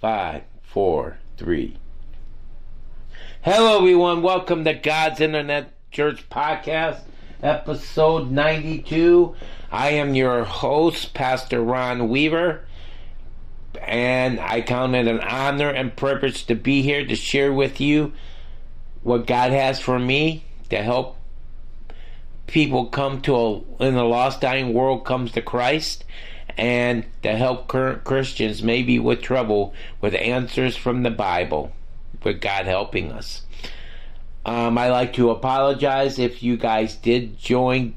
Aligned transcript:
five, 0.00 0.42
four, 0.62 1.18
three. 1.36 1.76
Hello, 3.40 3.78
everyone. 3.78 4.22
Welcome 4.22 4.64
to 4.64 4.72
God's 4.72 5.20
Internet 5.20 5.72
Church 5.90 6.28
Podcast, 6.30 7.00
episode 7.42 8.30
92. 8.30 9.34
I 9.72 9.90
am 9.90 10.14
your 10.14 10.44
host, 10.44 11.14
Pastor 11.14 11.60
Ron 11.60 12.08
Weaver, 12.08 12.64
and 13.82 14.38
I 14.38 14.60
count 14.60 14.94
it 14.94 15.08
an 15.08 15.18
honor 15.18 15.70
and 15.70 15.96
privilege 15.96 16.46
to 16.46 16.54
be 16.54 16.82
here 16.82 17.04
to 17.04 17.16
share 17.16 17.52
with 17.52 17.80
you 17.80 18.12
what 19.02 19.26
God 19.26 19.50
has 19.50 19.80
for 19.80 19.98
me 19.98 20.44
to 20.70 20.80
help 20.80 21.16
people 22.46 22.86
come 22.86 23.20
to 23.22 23.34
a, 23.34 23.54
in 23.80 23.94
the 23.94 24.04
lost 24.04 24.40
dying 24.40 24.72
world 24.72 25.04
comes 25.04 25.32
to 25.32 25.42
Christ 25.42 26.04
and 26.58 27.06
to 27.22 27.36
help 27.36 27.68
current 27.68 28.02
Christians 28.04 28.62
maybe 28.62 28.98
with 28.98 29.22
trouble 29.22 29.72
with 30.00 30.14
answers 30.14 30.76
from 30.76 31.04
the 31.04 31.10
Bible 31.10 31.72
with 32.22 32.40
God 32.40 32.66
helping 32.66 33.12
us. 33.12 33.42
Um, 34.44 34.76
I 34.76 34.90
like 34.90 35.12
to 35.14 35.30
apologize 35.30 36.18
if 36.18 36.42
you 36.42 36.56
guys 36.56 36.96
did 36.96 37.38
join 37.38 37.94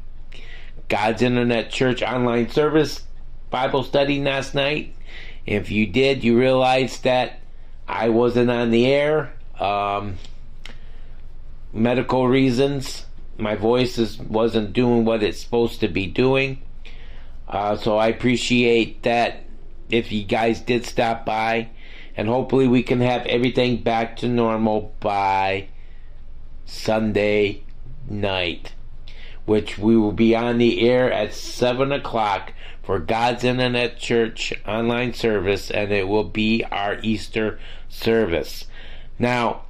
God's 0.88 1.22
Internet 1.22 1.72
Church 1.72 2.04
online 2.04 2.50
service 2.50 3.04
Bible 3.50 3.84
study 3.84 4.22
last 4.22 4.54
night. 4.54 4.96
If 5.46 5.72
you 5.72 5.88
did, 5.88 6.24
you 6.24 6.38
realized 6.38 7.04
that 7.04 7.40
I 7.88 8.10
wasn't 8.10 8.50
on 8.50 8.72
the 8.72 8.86
air. 8.86 9.34
Um, 9.60 10.18
medical 11.74 12.28
reasons. 12.28 13.06
My 13.38 13.56
voice 13.56 13.98
is, 13.98 14.20
wasn't 14.20 14.74
doing 14.74 15.04
what 15.04 15.24
it's 15.24 15.40
supposed 15.40 15.80
to 15.82 15.88
be 15.88 16.06
doing. 16.06 16.62
Uh, 17.52 17.76
so 17.76 17.98
I 17.98 18.08
appreciate 18.08 19.04
that 19.04 19.44
if 19.90 20.12
you 20.12 20.24
guys 20.24 20.62
did 20.62 20.86
stop 20.86 21.26
by. 21.26 21.70
And 22.16 22.28
hopefully 22.28 22.68
we 22.68 22.84
can 22.84 23.02
have 23.02 23.26
everything 23.26 23.78
back 23.78 24.18
to 24.18 24.28
normal 24.28 24.94
by 25.00 25.68
Sunday 26.66 27.64
night. 28.10 28.74
Which 29.46 29.78
we 29.78 29.98
will 29.98 30.12
be 30.12 30.36
on 30.36 30.58
the 30.58 30.88
air 30.88 31.12
at 31.12 31.34
7 31.34 31.92
o'clock 31.92 32.54
for 32.84 33.00
God's 33.00 33.44
Internet 33.44 34.00
Church 34.00 34.54
online 34.68 35.14
service, 35.14 35.72
and 35.72 35.92
it 35.92 36.08
will 36.08 36.24
be 36.24 36.64
our 36.72 37.00
Easter 37.02 37.60
service. 37.90 38.66
Now, 39.18 39.64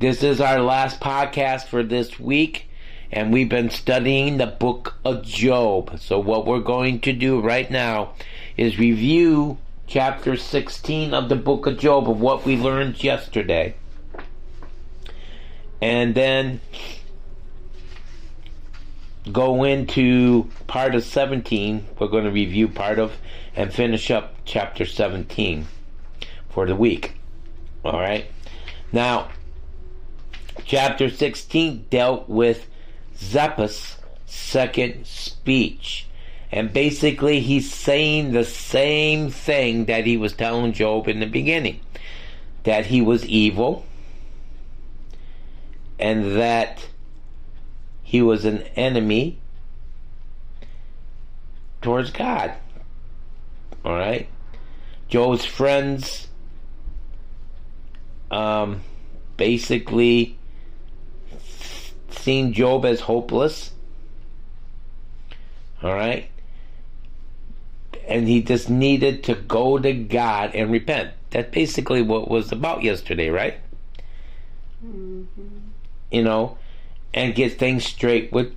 this 0.00 0.22
is 0.22 0.40
our 0.40 0.60
last 0.60 1.00
podcast 1.00 1.66
for 1.66 1.82
this 1.82 2.18
week, 2.18 2.69
and 3.12 3.32
we've 3.32 3.48
been 3.48 3.70
studying 3.70 4.38
the 4.38 4.46
book 4.46 4.94
of 5.04 5.22
Job. 5.22 5.98
So, 6.00 6.18
what 6.18 6.46
we're 6.46 6.60
going 6.60 7.00
to 7.00 7.12
do 7.12 7.40
right 7.40 7.70
now 7.70 8.14
is 8.56 8.78
review 8.78 9.58
chapter 9.86 10.36
16 10.36 11.14
of 11.14 11.28
the 11.28 11.36
book 11.36 11.66
of 11.66 11.78
Job 11.78 12.08
of 12.08 12.20
what 12.20 12.44
we 12.44 12.56
learned 12.56 13.02
yesterday. 13.02 13.74
And 15.82 16.14
then 16.14 16.60
go 19.32 19.64
into 19.64 20.50
part 20.66 20.94
of 20.94 21.04
17. 21.04 21.86
We're 21.98 22.08
going 22.08 22.24
to 22.24 22.30
review 22.30 22.68
part 22.68 22.98
of 22.98 23.16
and 23.56 23.72
finish 23.72 24.10
up 24.10 24.34
chapter 24.44 24.84
17 24.84 25.66
for 26.50 26.66
the 26.66 26.76
week. 26.76 27.14
All 27.84 27.98
right. 27.98 28.26
Now, 28.92 29.30
Chapter 30.64 31.10
16 31.10 31.86
dealt 31.90 32.28
with 32.28 32.68
Zephus' 33.20 33.96
second 34.26 35.06
speech. 35.06 36.06
And 36.52 36.72
basically, 36.72 37.40
he's 37.40 37.72
saying 37.72 38.32
the 38.32 38.44
same 38.44 39.30
thing 39.30 39.84
that 39.84 40.04
he 40.04 40.16
was 40.16 40.32
telling 40.32 40.72
Job 40.72 41.06
in 41.06 41.20
the 41.20 41.26
beginning 41.26 41.80
that 42.64 42.86
he 42.86 43.00
was 43.00 43.24
evil 43.26 43.86
and 45.98 46.36
that 46.36 46.88
he 48.02 48.20
was 48.20 48.44
an 48.44 48.62
enemy 48.74 49.38
towards 51.80 52.10
God. 52.10 52.52
All 53.84 53.94
right? 53.94 54.28
Job's 55.08 55.44
friends 55.44 56.28
um, 58.30 58.80
basically 59.36 60.38
seen 62.14 62.52
Job 62.52 62.84
as 62.84 63.00
hopeless. 63.00 63.72
All 65.82 65.94
right? 65.94 66.30
And 68.06 68.28
he 68.28 68.42
just 68.42 68.68
needed 68.68 69.24
to 69.24 69.34
go 69.34 69.78
to 69.78 69.92
God 69.92 70.54
and 70.54 70.70
repent. 70.70 71.12
That's 71.30 71.50
basically 71.52 72.02
what 72.02 72.30
was 72.30 72.52
about 72.52 72.82
yesterday, 72.82 73.30
right? 73.30 73.58
Mm-hmm. 74.84 75.26
You 76.10 76.22
know, 76.22 76.58
and 77.14 77.34
get 77.34 77.58
things 77.58 77.84
straight 77.84 78.32
with 78.32 78.54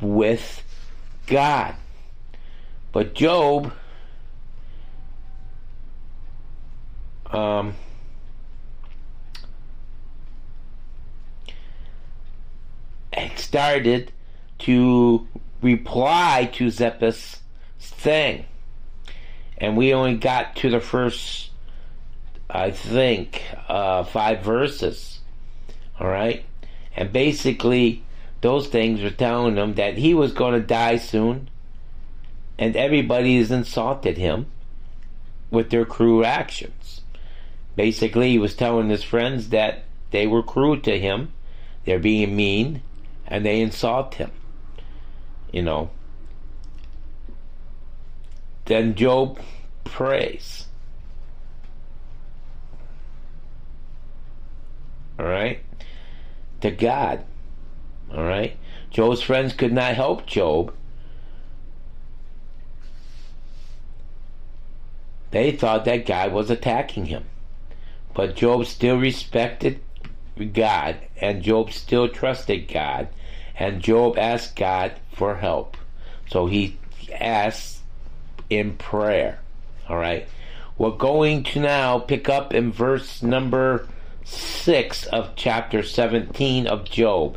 with 0.00 0.62
God. 1.26 1.74
But 2.92 3.14
Job 3.14 3.72
um 7.32 7.74
started 13.50 14.12
to 14.60 15.26
reply 15.60 16.48
to 16.52 16.70
Zephus' 16.70 17.40
thing. 17.80 18.44
And 19.58 19.76
we 19.76 19.92
only 19.92 20.14
got 20.14 20.54
to 20.56 20.70
the 20.70 20.78
first, 20.78 21.50
I 22.48 22.70
think, 22.70 23.42
uh, 23.66 24.04
five 24.04 24.42
verses. 24.42 25.18
All 25.98 26.06
right? 26.06 26.44
And 26.94 27.12
basically, 27.12 28.04
those 28.40 28.68
things 28.68 29.02
were 29.02 29.10
telling 29.10 29.56
him 29.56 29.74
that 29.74 29.98
he 29.98 30.14
was 30.14 30.32
going 30.32 30.54
to 30.54 30.64
die 30.64 30.98
soon. 30.98 31.50
And 32.56 32.76
everybody 32.76 33.36
has 33.38 33.50
insulted 33.50 34.16
him 34.16 34.46
with 35.50 35.70
their 35.70 35.84
cruel 35.84 36.24
actions. 36.24 37.00
Basically, 37.74 38.30
he 38.30 38.38
was 38.38 38.54
telling 38.54 38.90
his 38.90 39.02
friends 39.02 39.48
that 39.48 39.82
they 40.12 40.28
were 40.28 40.44
cruel 40.44 40.78
to 40.82 41.00
him, 41.00 41.32
they're 41.84 41.98
being 41.98 42.36
mean, 42.36 42.82
and 43.30 43.46
they 43.46 43.60
insult 43.60 44.14
him. 44.14 44.32
You 45.52 45.62
know. 45.62 45.90
Then 48.66 48.94
Job 48.94 49.40
prays. 49.84 50.66
All 55.18 55.26
right? 55.26 55.60
To 56.60 56.70
God. 56.70 57.24
All 58.12 58.24
right? 58.24 58.56
Job's 58.90 59.22
friends 59.22 59.52
could 59.52 59.72
not 59.72 59.94
help 59.94 60.26
Job. 60.26 60.74
They 65.30 65.52
thought 65.52 65.84
that 65.84 66.06
God 66.06 66.32
was 66.32 66.50
attacking 66.50 67.06
him. 67.06 67.24
But 68.14 68.34
Job 68.34 68.66
still 68.66 68.98
respected 68.98 69.80
God, 70.52 70.96
and 71.20 71.42
Job 71.42 71.72
still 71.72 72.08
trusted 72.08 72.68
God, 72.68 73.08
and 73.60 73.82
Job 73.82 74.16
asked 74.18 74.56
God 74.56 74.92
for 75.12 75.36
help. 75.36 75.76
So 76.30 76.46
he 76.46 76.78
asked 77.12 77.80
in 78.48 78.76
prayer. 78.78 79.38
All 79.86 79.98
right. 79.98 80.26
We're 80.78 80.96
going 80.96 81.42
to 81.44 81.60
now 81.60 81.98
pick 81.98 82.26
up 82.26 82.54
in 82.54 82.72
verse 82.72 83.22
number 83.22 83.86
6 84.24 85.06
of 85.08 85.36
chapter 85.36 85.82
17 85.82 86.66
of 86.66 86.84
Job. 86.84 87.36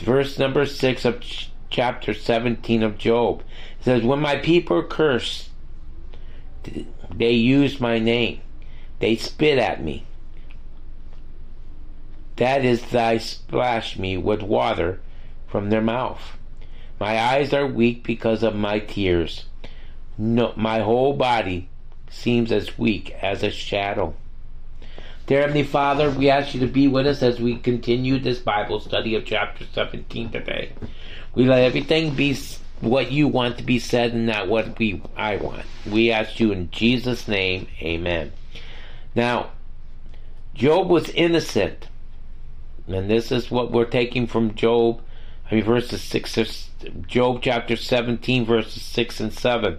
Verse 0.00 0.36
number 0.36 0.66
6 0.66 1.04
of 1.04 1.20
ch- 1.20 1.52
chapter 1.70 2.12
17 2.12 2.82
of 2.82 2.98
Job. 2.98 3.44
It 3.78 3.84
says, 3.84 4.02
When 4.02 4.18
my 4.18 4.36
people 4.36 4.82
curse, 4.82 5.50
they 7.14 7.30
use 7.30 7.80
my 7.80 8.00
name. 8.00 8.40
They 8.98 9.14
spit 9.14 9.58
at 9.58 9.80
me. 9.80 10.06
That 12.34 12.64
is 12.64 12.82
thy 12.82 13.18
splash 13.18 13.96
me 13.96 14.16
with 14.16 14.42
water 14.42 15.00
from 15.56 15.70
their 15.70 15.80
mouth. 15.80 16.36
My 17.00 17.18
eyes 17.18 17.54
are 17.54 17.66
weak 17.66 18.04
because 18.04 18.42
of 18.42 18.54
my 18.54 18.78
tears. 18.78 19.46
No, 20.18 20.52
my 20.54 20.80
whole 20.80 21.14
body 21.14 21.70
seems 22.10 22.52
as 22.52 22.76
weak 22.76 23.10
as 23.22 23.42
a 23.42 23.50
shadow. 23.50 24.14
Dear 25.26 25.40
Heavenly 25.40 25.62
Father, 25.62 26.10
we 26.10 26.28
ask 26.28 26.52
you 26.52 26.60
to 26.60 26.66
be 26.66 26.88
with 26.88 27.06
us 27.06 27.22
as 27.22 27.40
we 27.40 27.56
continue 27.56 28.18
this 28.18 28.38
Bible 28.38 28.80
study 28.80 29.14
of 29.14 29.24
chapter 29.24 29.64
17 29.72 30.30
today. 30.30 30.72
We 31.34 31.46
let 31.46 31.62
everything 31.62 32.14
be 32.14 32.36
what 32.82 33.10
you 33.10 33.26
want 33.26 33.56
to 33.56 33.64
be 33.64 33.78
said 33.78 34.12
and 34.12 34.26
not 34.26 34.48
what 34.48 34.78
we 34.78 35.00
I 35.16 35.36
want. 35.36 35.64
We 35.90 36.12
ask 36.12 36.38
you 36.38 36.52
in 36.52 36.70
Jesus' 36.70 37.26
name, 37.26 37.66
amen. 37.80 38.32
Now, 39.14 39.52
Job 40.52 40.90
was 40.90 41.08
innocent. 41.08 41.88
And 42.88 43.10
this 43.10 43.32
is 43.32 43.50
what 43.50 43.72
we're 43.72 43.86
taking 43.86 44.26
from 44.26 44.54
Job 44.54 45.00
I 45.50 45.54
mean, 45.54 45.64
verses 45.64 46.02
6 46.02 46.38
of 46.38 47.06
Job 47.06 47.40
chapter 47.42 47.76
17, 47.76 48.44
verses 48.44 48.82
6 48.82 49.20
and 49.20 49.32
7. 49.32 49.78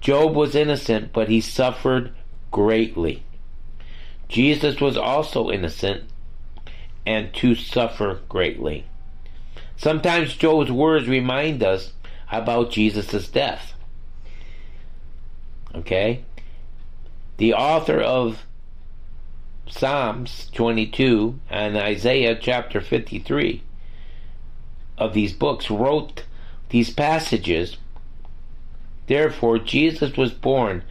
Job 0.00 0.34
was 0.34 0.54
innocent, 0.54 1.12
but 1.12 1.28
he 1.28 1.40
suffered 1.40 2.12
greatly. 2.50 3.22
Jesus 4.28 4.80
was 4.80 4.96
also 4.96 5.50
innocent 5.50 6.04
and 7.06 7.32
to 7.34 7.54
suffer 7.54 8.20
greatly. 8.28 8.86
Sometimes 9.76 10.34
Job's 10.34 10.72
words 10.72 11.08
remind 11.08 11.62
us 11.62 11.92
about 12.30 12.70
Jesus' 12.70 13.28
death. 13.28 13.74
Okay? 15.74 16.24
The 17.36 17.54
author 17.54 18.00
of 18.00 18.46
Psalms 19.68 20.50
22 20.54 21.38
and 21.50 21.76
Isaiah 21.76 22.36
chapter 22.40 22.80
53 22.80 23.62
of 24.98 25.14
these 25.14 25.32
books 25.32 25.70
wrote 25.70 26.24
these 26.70 26.92
passages. 26.92 27.76
Therefore, 29.06 29.58
Jesus 29.58 30.16
was 30.16 30.32
born, 30.32 30.82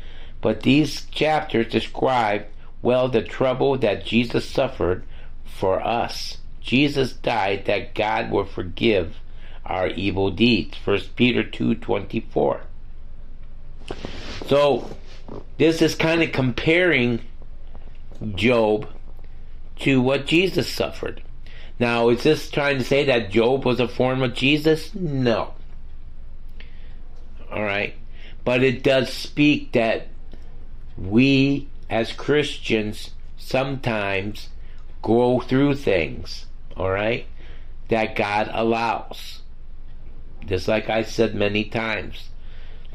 but 0.41 0.61
these 0.61 1.05
chapters 1.05 1.71
describe 1.71 2.45
well 2.81 3.07
the 3.07 3.21
trouble 3.21 3.77
that 3.77 4.05
Jesus 4.05 4.47
suffered 4.49 5.03
for 5.45 5.85
us. 5.85 6.37
Jesus 6.61 7.13
died 7.13 7.65
that 7.65 7.95
God 7.95 8.31
will 8.31 8.45
forgive 8.45 9.17
our 9.65 9.87
evil 9.87 10.31
deeds. 10.31 10.77
1 10.83 11.15
Peter 11.15 11.43
2:24. 11.43 12.61
So, 14.47 14.89
this 15.57 15.81
is 15.81 15.95
kind 15.95 16.21
of 16.21 16.31
comparing 16.31 17.21
Job 18.35 18.87
to 19.79 20.01
what 20.01 20.25
Jesus 20.25 20.69
suffered. 20.69 21.21
Now, 21.79 22.09
is 22.09 22.23
this 22.23 22.49
trying 22.51 22.77
to 22.77 22.83
say 22.83 23.05
that 23.05 23.31
Job 23.31 23.65
was 23.65 23.79
a 23.79 23.87
form 23.87 24.21
of 24.21 24.33
Jesus? 24.33 24.93
No. 24.93 25.53
All 27.51 27.63
right. 27.63 27.95
But 28.45 28.63
it 28.63 28.83
does 28.83 29.11
speak 29.11 29.71
that 29.73 30.07
we 30.97 31.67
as 31.89 32.11
Christians 32.11 33.11
sometimes 33.37 34.49
go 35.01 35.39
through 35.39 35.75
things, 35.75 36.45
all 36.75 36.89
right, 36.89 37.25
that 37.89 38.15
God 38.15 38.49
allows. 38.51 39.41
Just 40.45 40.67
like 40.67 40.89
I 40.89 41.03
said 41.03 41.35
many 41.35 41.65
times. 41.65 42.29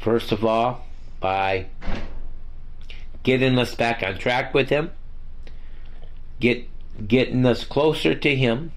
First 0.00 0.32
of 0.32 0.44
all, 0.44 0.86
by 1.20 1.66
getting 3.22 3.58
us 3.58 3.75
back 3.75 4.02
on 4.02 4.19
track 4.19 4.54
with 4.54 4.69
Him, 4.69 4.90
get 6.40 6.66
getting 7.06 7.46
us 7.46 7.64
closer 7.64 8.14
to 8.14 8.35
Him, 8.35 8.73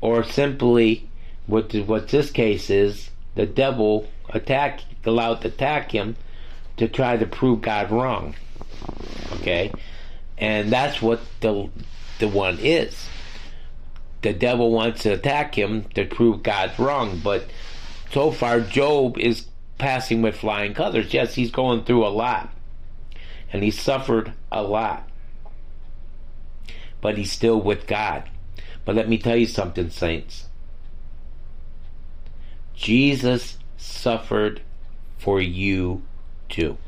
or 0.00 0.24
simply 0.24 1.08
what 1.46 1.74
what 1.74 2.08
this 2.08 2.30
case 2.30 2.70
is, 2.70 3.10
the 3.34 3.46
devil 3.46 4.08
attack 4.30 4.80
allowed 5.04 5.40
to 5.40 5.48
attack 5.48 5.90
him 5.90 6.16
to 6.76 6.88
try 6.88 7.16
to 7.16 7.26
prove 7.26 7.62
God 7.62 7.90
wrong. 7.90 8.34
Okay, 9.40 9.72
and 10.36 10.70
that's 10.70 11.02
what 11.02 11.20
the 11.40 11.68
the 12.18 12.28
one 12.28 12.58
is. 12.60 13.08
The 14.22 14.32
devil 14.32 14.70
wants 14.72 15.04
to 15.04 15.14
attack 15.14 15.54
him 15.56 15.84
to 15.94 16.04
prove 16.04 16.42
God's 16.42 16.78
wrong, 16.78 17.20
but 17.22 17.46
so 18.10 18.30
far 18.30 18.60
Job 18.60 19.16
is 19.18 19.46
passing 19.78 20.22
with 20.22 20.36
flying 20.36 20.74
colors. 20.74 21.14
Yes, 21.14 21.34
he's 21.34 21.50
going 21.50 21.84
through 21.84 22.04
a 22.04 22.08
lot, 22.08 22.52
and 23.52 23.62
he 23.62 23.70
suffered 23.70 24.32
a 24.50 24.62
lot, 24.62 25.07
but 27.00 27.18
he's 27.18 27.32
still 27.32 27.60
with 27.60 27.86
God. 27.86 28.28
But 28.84 28.96
let 28.96 29.08
me 29.08 29.18
tell 29.18 29.36
you 29.36 29.46
something, 29.46 29.90
saints. 29.90 30.46
Jesus 32.74 33.58
suffered 33.76 34.62
for 35.18 35.40
you 35.40 36.02
too. 36.48 36.78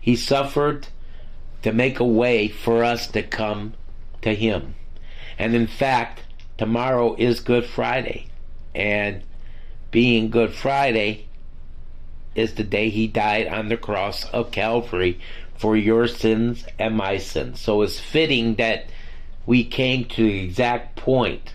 He 0.00 0.16
suffered 0.16 0.88
to 1.62 1.72
make 1.72 1.98
a 1.98 2.04
way 2.04 2.48
for 2.48 2.84
us 2.84 3.06
to 3.08 3.22
come 3.22 3.74
to 4.22 4.34
Him. 4.34 4.74
And 5.38 5.54
in 5.54 5.66
fact, 5.66 6.22
tomorrow 6.58 7.14
is 7.16 7.40
Good 7.40 7.64
Friday. 7.64 8.28
And 8.74 9.22
being 9.90 10.30
Good 10.30 10.52
Friday 10.52 11.26
is 12.34 12.54
the 12.54 12.64
day 12.64 12.90
He 12.90 13.06
died 13.06 13.48
on 13.48 13.68
the 13.68 13.76
cross 13.76 14.28
of 14.30 14.50
Calvary 14.50 15.18
for 15.58 15.76
your 15.76 16.06
sins 16.06 16.64
and 16.78 16.96
my 16.96 17.18
sins. 17.18 17.60
So 17.60 17.82
it's 17.82 17.98
fitting 17.98 18.56
that 18.56 18.86
we 19.46 19.64
came 19.64 20.04
to 20.06 20.22
the 20.22 20.44
exact 20.44 20.96
point 20.96 21.54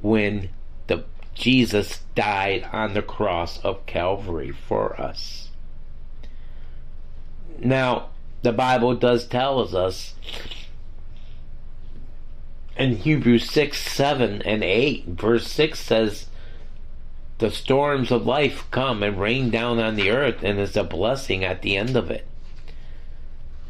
when 0.00 0.50
the 0.86 1.04
Jesus 1.34 2.00
died 2.14 2.68
on 2.72 2.94
the 2.94 3.02
cross 3.02 3.60
of 3.64 3.86
Calvary 3.86 4.50
for 4.50 5.00
us. 5.00 5.48
Now, 7.58 8.08
the 8.42 8.52
Bible 8.52 8.94
does 8.94 9.26
tell 9.26 9.76
us 9.76 10.14
in 12.76 12.96
Hebrews 12.96 13.50
6, 13.50 13.78
7, 13.78 14.40
and 14.42 14.64
8, 14.64 15.04
verse 15.08 15.46
6 15.48 15.78
says, 15.78 16.26
The 17.38 17.50
storms 17.50 18.10
of 18.10 18.26
life 18.26 18.66
come 18.70 19.02
and 19.02 19.20
rain 19.20 19.50
down 19.50 19.78
on 19.78 19.96
the 19.96 20.10
earth, 20.10 20.42
and 20.42 20.58
is 20.58 20.76
a 20.76 20.84
blessing 20.84 21.44
at 21.44 21.60
the 21.60 21.76
end 21.76 21.94
of 21.94 22.10
it. 22.10 22.26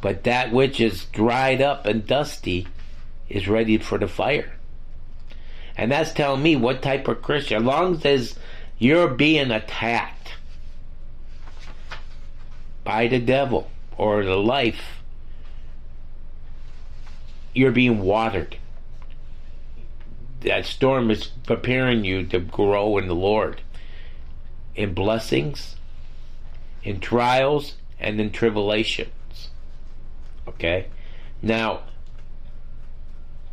But 0.01 0.25
that 0.25 0.53
which 0.53 0.81
is 0.81 1.05
dried 1.07 1.61
up 1.61 1.87
and 1.87 2.07
dusty 2.07 2.67
is 3.29 3.49
ready 3.49 3.79
for 3.79 3.99
the 3.99 4.09
fire. 4.09 4.55
And 5.77 5.93
that's 5.93 6.13
telling 6.13 6.43
me 6.43 6.57
what 6.57 6.83
type 6.83 7.07
of 7.09 7.23
Christian, 7.23 7.59
as 7.59 7.65
long 7.65 8.01
as 8.05 8.37
you're 8.79 9.09
being 9.09 9.51
attacked 9.51 10.35
by 12.83 13.07
the 13.09 13.19
devil 13.19 13.71
or 13.97 14.25
the 14.25 14.37
life, 14.37 15.03
you're 17.55 17.73
being 17.73 18.01
watered. 18.01 18.57
That 20.41 20.65
storm 20.65 21.11
is 21.11 21.27
preparing 21.47 22.05
you 22.05 22.25
to 22.27 22.41
grow 22.41 22.97
in 22.97 23.07
the 23.07 23.15
Lord. 23.15 23.61
In 24.75 24.95
blessings, 24.95 25.77
in 26.83 27.01
trials, 27.01 27.77
and 27.99 28.19
in 28.19 28.31
tribulations. 28.31 29.11
Okay? 30.61 30.89
Now, 31.41 31.85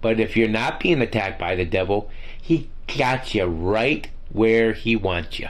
but 0.01 0.19
if 0.19 0.35
you're 0.35 0.49
not 0.49 0.81
being 0.81 1.01
attacked 1.01 1.39
by 1.39 1.55
the 1.55 1.63
devil, 1.63 2.11
he 2.41 2.69
got 2.97 3.33
you 3.33 3.45
right 3.45 4.09
where 4.29 4.73
he 4.73 4.97
wants 4.97 5.39
you. 5.39 5.47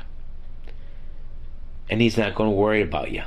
And 1.90 2.00
he's 2.00 2.16
not 2.16 2.36
going 2.36 2.52
to 2.52 2.56
worry 2.56 2.84
about 2.84 3.12
you. 3.12 3.24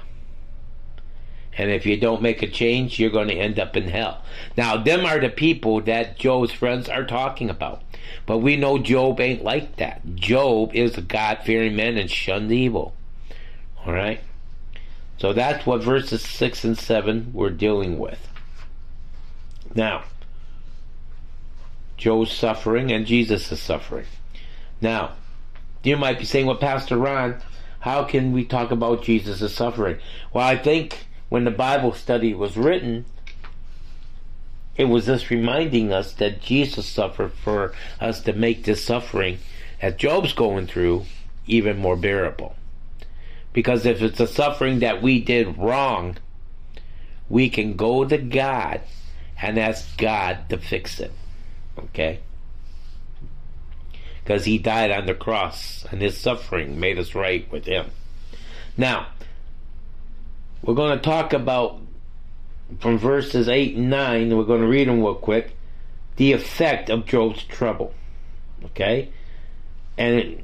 And 1.59 1.73
if 1.73 1.85
you 1.85 1.99
don't 1.99 2.23
make 2.23 2.41
a 2.41 2.47
change, 2.47 3.01
you're 3.01 3.11
going 3.11 3.29
to 3.29 3.35
end 3.35 3.59
up 3.59 3.77
in 3.77 3.89
hell. 3.89 4.23
Now, 4.57 4.77
them 4.77 5.05
are 5.05 5.19
the 5.19 5.29
people 5.29 5.81
that 5.83 6.17
Job's 6.17 6.53
friends 6.53 6.89
are 6.89 7.05
talking 7.05 7.51
about. 7.51 7.83
But 8.27 8.39
we 8.39 8.57
know 8.57 8.79
Job 8.79 9.21
ain't 9.21 9.43
like 9.43 9.77
that. 9.77 10.15
Job 10.15 10.73
is 10.73 10.97
a 10.97 11.03
God 11.03 11.41
fearing 11.45 11.75
man 11.75 11.99
and 11.99 12.09
shunned 12.09 12.53
evil. 12.53 12.95
All 13.85 13.93
right? 13.93 14.21
So 15.19 15.33
that's 15.33 15.67
what 15.67 15.83
verses 15.83 16.23
6 16.23 16.65
and 16.65 16.79
7 16.79 17.33
we're 17.35 17.51
dealing 17.51 17.99
with. 17.99 18.30
Now, 19.75 20.05
Job's 21.97 22.33
suffering 22.33 22.91
and 22.91 23.07
Jesus 23.07 23.51
is 23.53 23.61
suffering. 23.61 24.07
Now, 24.81 25.13
you 25.83 25.97
might 25.97 26.19
be 26.19 26.25
saying, 26.25 26.47
well, 26.47 26.57
Pastor 26.57 26.97
Ron, 26.97 27.41
how 27.81 28.05
can 28.05 28.33
we 28.33 28.45
talk 28.45 28.71
about 28.71 29.03
Jesus' 29.03 29.55
suffering? 29.55 29.99
Well, 30.33 30.47
I 30.47 30.57
think 30.57 31.07
when 31.29 31.45
the 31.45 31.51
Bible 31.51 31.93
study 31.93 32.35
was 32.35 32.57
written, 32.57 33.05
it 34.77 34.85
was 34.87 35.07
just 35.07 35.31
reminding 35.31 35.93
us 35.93 36.13
that 36.15 36.41
Jesus 36.41 36.87
suffered 36.87 37.33
for 37.33 37.75
us 38.01 38.21
to 38.23 38.33
make 38.33 38.65
this 38.65 38.85
suffering 38.85 39.39
that 39.81 39.99
Job's 39.99 40.33
going 40.33 40.67
through 40.67 41.05
even 41.47 41.79
more 41.79 41.97
bearable. 41.97 42.55
Because 43.53 43.85
if 43.85 44.01
it's 44.01 44.21
a 44.21 44.27
suffering 44.27 44.79
that 44.79 45.03
we 45.03 45.21
did 45.21 45.59
wrong, 45.59 46.17
we 47.29 47.49
can 47.49 47.77
go 47.77 48.05
to 48.05 48.19
God 48.19 48.81
and 49.43 49.59
ask 49.59 49.97
God 49.97 50.49
to 50.49 50.59
fix 50.59 51.01
it. 51.01 51.13
Okay? 51.79 52.21
Because 54.23 54.45
he 54.45 54.59
died 54.59 54.91
on 54.91 55.07
the 55.07 55.15
cross 55.15 55.85
and 55.91 56.03
his 56.03 56.19
suffering 56.19 56.79
made 56.79 56.99
us 56.99 57.15
right 57.15 57.51
with 57.51 57.65
him. 57.65 57.91
Now, 58.77 59.09
we're 60.63 60.75
going 60.75 60.97
to 60.97 61.03
talk 61.03 61.33
about 61.33 61.81
from 62.79 62.99
verses 62.99 63.49
8 63.49 63.77
and 63.77 63.91
9, 63.91 64.37
we're 64.37 64.45
going 64.45 64.61
to 64.61 64.69
read 64.69 64.89
them 64.89 65.01
real 65.01 65.15
quick, 65.15 65.57
the 66.17 66.33
effect 66.33 66.89
of 66.89 67.07
Job's 67.07 67.43
trouble. 67.45 67.95
Okay? 68.67 69.11
And 69.99 70.43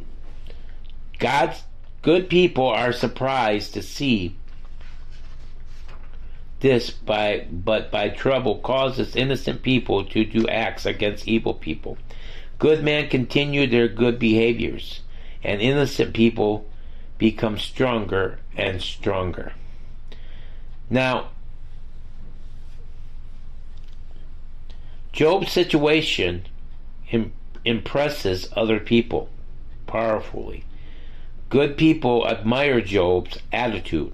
God's 1.18 1.62
good 2.02 2.28
people 2.28 2.66
are 2.66 2.92
surprised 2.92 3.74
to 3.74 3.82
see 3.82 4.36
this 6.60 6.90
by 6.90 7.46
but 7.50 7.90
by 7.90 8.08
trouble 8.08 8.58
causes 8.58 9.14
innocent 9.14 9.62
people 9.62 10.04
to 10.04 10.25
do 10.25 10.48
acts 10.48 10.86
against 10.86 11.28
evil 11.28 11.54
people. 11.54 11.98
Good 12.58 12.82
men 12.82 13.08
continue 13.08 13.66
their 13.66 13.88
good 13.88 14.18
behaviors, 14.18 15.00
and 15.44 15.60
innocent 15.60 16.14
people 16.14 16.66
become 17.18 17.58
stronger 17.58 18.38
and 18.56 18.80
stronger. 18.80 19.52
Now, 20.88 21.28
Job's 25.12 25.52
situation 25.52 26.46
Im- 27.10 27.32
impresses 27.64 28.48
other 28.54 28.78
people 28.80 29.28
powerfully. 29.86 30.64
Good 31.48 31.76
people 31.76 32.26
admire 32.26 32.80
Job's 32.80 33.38
attitude. 33.52 34.12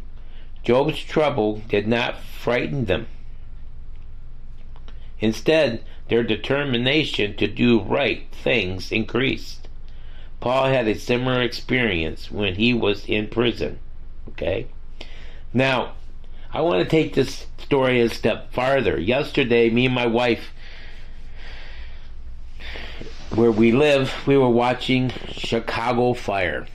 Job's 0.64 1.02
trouble 1.02 1.62
did 1.68 1.86
not 1.88 2.22
frighten 2.22 2.84
them. 2.84 3.06
Instead, 5.18 5.82
their 6.08 6.22
determination 6.22 7.36
to 7.36 7.46
do 7.46 7.80
right 7.80 8.26
things 8.32 8.92
increased. 8.92 9.68
Paul 10.40 10.66
had 10.66 10.88
a 10.88 10.98
similar 10.98 11.40
experience 11.40 12.30
when 12.30 12.56
he 12.56 12.74
was 12.74 13.06
in 13.06 13.28
prison. 13.28 13.78
Okay? 14.28 14.66
Now, 15.54 15.92
I 16.52 16.60
want 16.60 16.82
to 16.82 16.88
take 16.88 17.14
this 17.14 17.46
story 17.58 18.00
a 18.00 18.08
step 18.08 18.52
farther. 18.52 18.98
Yesterday, 19.00 19.70
me 19.70 19.86
and 19.86 19.94
my 19.94 20.06
wife, 20.06 20.52
where 23.34 23.52
we 23.52 23.72
live, 23.72 24.12
we 24.26 24.36
were 24.36 24.50
watching 24.50 25.10
Chicago 25.28 26.12
Fire. 26.12 26.66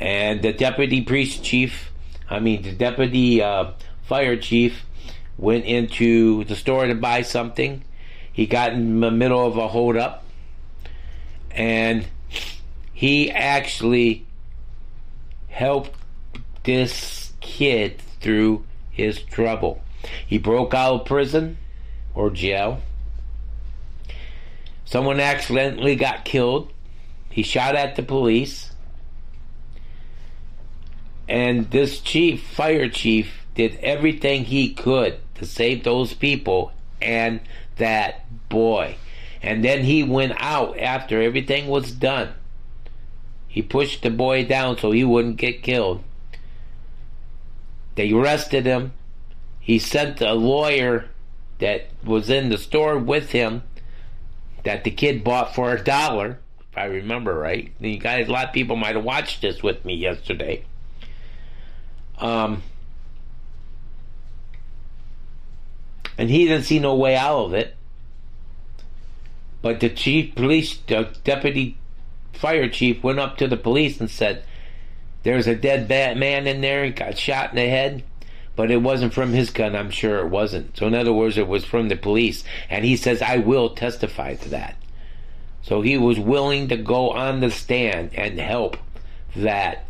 And 0.00 0.42
the 0.42 0.52
deputy 0.52 1.02
priest 1.02 1.44
chief, 1.44 1.91
I 2.28 2.38
mean, 2.40 2.62
the 2.62 2.72
deputy 2.72 3.42
uh, 3.42 3.72
fire 4.02 4.36
chief, 4.36 4.84
went 5.38 5.64
into 5.64 6.44
the 6.44 6.56
store 6.56 6.86
to 6.86 6.94
buy 6.94 7.22
something. 7.22 7.82
He 8.32 8.46
got 8.46 8.72
in 8.72 9.00
the 9.00 9.10
middle 9.10 9.46
of 9.46 9.56
a 9.56 9.68
holdup, 9.68 10.24
and 11.50 12.06
he 12.92 13.30
actually 13.30 14.26
helped 15.48 15.92
this 16.64 17.32
kid 17.40 18.00
through 18.20 18.64
his 18.90 19.22
trouble. 19.22 19.82
He 20.26 20.38
broke 20.38 20.74
out 20.74 21.00
of 21.00 21.06
prison 21.06 21.58
or 22.14 22.30
jail. 22.30 22.80
Someone 24.84 25.20
accidentally 25.20 25.96
got 25.96 26.24
killed. 26.24 26.72
He 27.30 27.42
shot 27.42 27.74
at 27.74 27.96
the 27.96 28.02
police. 28.02 28.71
And 31.28 31.70
this 31.70 32.00
chief, 32.00 32.42
fire 32.42 32.88
chief, 32.88 33.44
did 33.54 33.76
everything 33.76 34.44
he 34.44 34.72
could 34.72 35.18
to 35.36 35.46
save 35.46 35.84
those 35.84 36.14
people 36.14 36.72
and 37.00 37.40
that 37.76 38.48
boy. 38.48 38.96
And 39.42 39.64
then 39.64 39.84
he 39.84 40.02
went 40.02 40.34
out 40.36 40.78
after 40.78 41.20
everything 41.20 41.66
was 41.66 41.92
done. 41.92 42.32
He 43.48 43.60
pushed 43.60 44.02
the 44.02 44.10
boy 44.10 44.44
down 44.46 44.78
so 44.78 44.92
he 44.92 45.04
wouldn't 45.04 45.36
get 45.36 45.62
killed. 45.62 46.02
They 47.96 48.10
arrested 48.12 48.64
him. 48.64 48.92
He 49.60 49.78
sent 49.78 50.20
a 50.20 50.32
lawyer 50.32 51.10
that 51.58 51.88
was 52.04 52.30
in 52.30 52.48
the 52.48 52.58
store 52.58 52.98
with 52.98 53.30
him 53.30 53.62
that 54.64 54.84
the 54.84 54.90
kid 54.90 55.22
bought 55.22 55.54
for 55.54 55.72
a 55.72 55.82
dollar, 55.82 56.38
if 56.60 56.78
I 56.78 56.84
remember 56.84 57.34
right. 57.34 57.72
You 57.78 57.98
guys, 57.98 58.28
a 58.28 58.32
lot 58.32 58.48
of 58.48 58.54
people 58.54 58.76
might 58.76 58.96
have 58.96 59.04
watched 59.04 59.42
this 59.42 59.62
with 59.62 59.84
me 59.84 59.94
yesterday. 59.94 60.64
Um, 62.22 62.62
and 66.16 66.30
he 66.30 66.46
didn't 66.46 66.64
see 66.64 66.78
no 66.78 66.94
way 66.94 67.16
out 67.16 67.46
of 67.46 67.54
it. 67.54 67.74
But 69.60 69.80
the 69.80 69.88
chief 69.88 70.34
police, 70.36 70.78
the 70.86 71.10
deputy 71.24 71.76
fire 72.32 72.68
chief, 72.68 73.02
went 73.02 73.18
up 73.18 73.36
to 73.38 73.48
the 73.48 73.56
police 73.56 74.00
and 74.00 74.08
said, 74.08 74.44
"There's 75.24 75.48
a 75.48 75.56
dead 75.56 75.88
man 75.88 76.46
in 76.46 76.60
there. 76.60 76.84
He 76.84 76.92
got 76.92 77.18
shot 77.18 77.50
in 77.50 77.56
the 77.56 77.68
head." 77.68 78.04
But 78.54 78.70
it 78.70 78.82
wasn't 78.82 79.14
from 79.14 79.32
his 79.32 79.50
gun, 79.50 79.74
I'm 79.74 79.90
sure 79.90 80.18
it 80.18 80.28
wasn't. 80.28 80.76
So, 80.76 80.86
in 80.86 80.94
other 80.94 81.12
words, 81.12 81.38
it 81.38 81.48
was 81.48 81.64
from 81.64 81.88
the 81.88 81.96
police. 81.96 82.44
And 82.68 82.84
he 82.84 82.96
says, 82.96 83.22
I 83.22 83.38
will 83.38 83.70
testify 83.70 84.34
to 84.34 84.48
that. 84.50 84.76
So, 85.62 85.80
he 85.80 85.96
was 85.96 86.18
willing 86.18 86.68
to 86.68 86.76
go 86.76 87.12
on 87.12 87.40
the 87.40 87.50
stand 87.50 88.10
and 88.14 88.38
help 88.38 88.76
that 89.34 89.86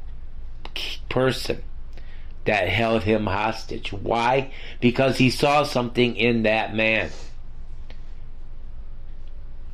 person 1.09 1.61
that 2.45 2.69
held 2.69 3.05
him 3.05 3.27
hostage. 3.27 3.93
Why? 3.93 4.53
Because 4.81 5.19
he 5.19 5.31
saw 5.31 5.63
something 5.63 6.17
in 6.17 6.43
that 6.43 6.75
man. 6.75 7.11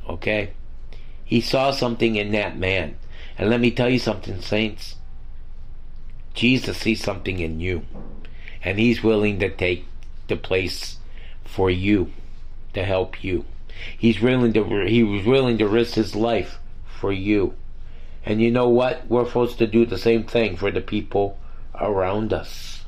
Okay? 0.07 0.51
He 1.23 1.41
saw 1.41 1.71
something 1.71 2.15
in 2.15 2.31
that 2.31 2.57
man. 2.57 2.97
And 3.37 3.49
let 3.49 3.59
me 3.59 3.71
tell 3.71 3.89
you 3.89 3.99
something, 3.99 4.41
saints. 4.41 4.95
Jesus 6.33 6.77
sees 6.77 7.03
something 7.03 7.39
in 7.39 7.59
you. 7.59 7.85
And 8.63 8.77
he's 8.77 9.03
willing 9.03 9.39
to 9.39 9.49
take 9.49 9.85
the 10.27 10.35
place 10.35 10.97
for 11.45 11.69
you 11.69 12.11
to 12.73 12.83
help 12.83 13.23
you. 13.23 13.45
He's 13.97 14.19
willing 14.19 14.53
to 14.53 14.85
he 14.85 15.03
was 15.03 15.25
willing 15.25 15.57
to 15.57 15.67
risk 15.67 15.93
his 15.93 16.15
life 16.15 16.59
for 16.99 17.11
you. 17.11 17.53
And 18.25 18.41
you 18.41 18.51
know 18.51 18.67
what? 18.67 19.07
We're 19.07 19.25
supposed 19.25 19.57
to 19.59 19.67
do 19.67 19.85
the 19.85 19.97
same 19.97 20.25
thing 20.25 20.57
for 20.57 20.69
the 20.69 20.81
people 20.81 21.39
around 21.75 22.33
us. 22.33 22.83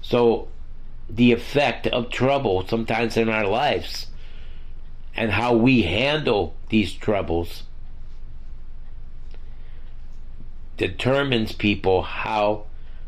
So 0.00 0.48
the 1.08 1.32
effect 1.32 1.86
of 1.86 2.10
trouble 2.10 2.66
sometimes 2.66 3.16
in 3.16 3.28
our 3.28 3.46
lives 3.46 4.06
and 5.14 5.32
how 5.32 5.54
we 5.54 5.82
handle 5.82 6.54
these 6.68 6.92
troubles 6.92 7.64
determines 10.76 11.52
people 11.52 12.02
how 12.02 12.64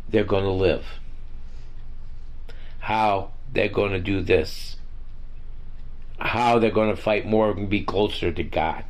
they're 0.08 0.24
going 0.24 0.44
to 0.44 0.50
live, 0.50 0.84
how 2.80 3.30
they're 3.52 3.68
going 3.68 3.92
to 3.92 4.00
do 4.00 4.20
this, 4.20 4.76
how 6.18 6.58
they're 6.58 6.70
going 6.70 6.94
to 6.94 7.00
fight 7.00 7.26
more 7.26 7.50
and 7.50 7.70
be 7.70 7.82
closer 7.82 8.30
to 8.30 8.42
God. 8.42 8.84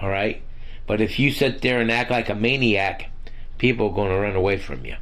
All 0.00 0.08
right? 0.08 0.42
But 0.86 1.00
if 1.00 1.18
you 1.18 1.30
sit 1.30 1.62
there 1.62 1.80
and 1.80 1.90
act 1.90 2.10
like 2.10 2.28
a 2.28 2.34
maniac, 2.34 3.10
people 3.58 3.88
are 3.88 3.94
going 3.94 4.10
to 4.10 4.18
run 4.18 4.36
away 4.36 4.58
from 4.58 4.84
you. 4.84 4.96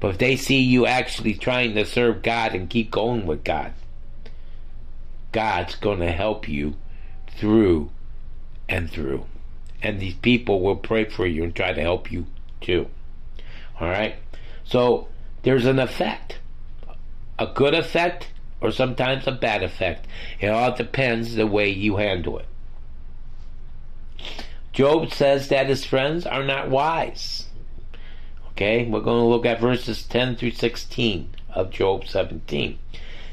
But 0.00 0.12
if 0.12 0.18
they 0.18 0.36
see 0.36 0.60
you 0.60 0.86
actually 0.86 1.34
trying 1.34 1.74
to 1.74 1.84
serve 1.84 2.22
God 2.22 2.54
and 2.54 2.70
keep 2.70 2.90
going 2.90 3.26
with 3.26 3.44
God, 3.44 3.72
God's 5.32 5.74
going 5.76 6.00
to 6.00 6.12
help 6.12 6.48
you 6.48 6.74
through 7.28 7.90
and 8.68 8.90
through. 8.90 9.26
And 9.82 10.00
these 10.00 10.14
people 10.14 10.60
will 10.60 10.76
pray 10.76 11.04
for 11.04 11.26
you 11.26 11.44
and 11.44 11.54
try 11.54 11.72
to 11.72 11.80
help 11.80 12.12
you 12.12 12.26
too. 12.60 12.88
All 13.80 13.88
right? 13.88 14.16
So 14.64 15.08
there's 15.42 15.66
an 15.66 15.78
effect 15.78 16.38
a 17.42 17.46
good 17.46 17.74
effect 17.74 18.28
or 18.60 18.70
sometimes 18.70 19.26
a 19.26 19.32
bad 19.32 19.62
effect. 19.62 20.06
It 20.40 20.48
all 20.48 20.74
depends 20.74 21.34
the 21.34 21.46
way 21.46 21.68
you 21.68 21.96
handle 21.96 22.38
it. 22.38 22.46
Job 24.72 25.12
says 25.12 25.48
that 25.48 25.68
his 25.68 25.84
friends 25.84 26.24
are 26.24 26.44
not 26.44 26.70
wise. 26.70 27.46
Okay, 28.52 28.86
we're 28.86 29.00
going 29.00 29.20
to 29.20 29.28
look 29.28 29.44
at 29.44 29.60
verses 29.60 30.02
10 30.02 30.36
through 30.36 30.52
16 30.52 31.30
of 31.54 31.70
Job 31.70 32.06
17. 32.06 32.78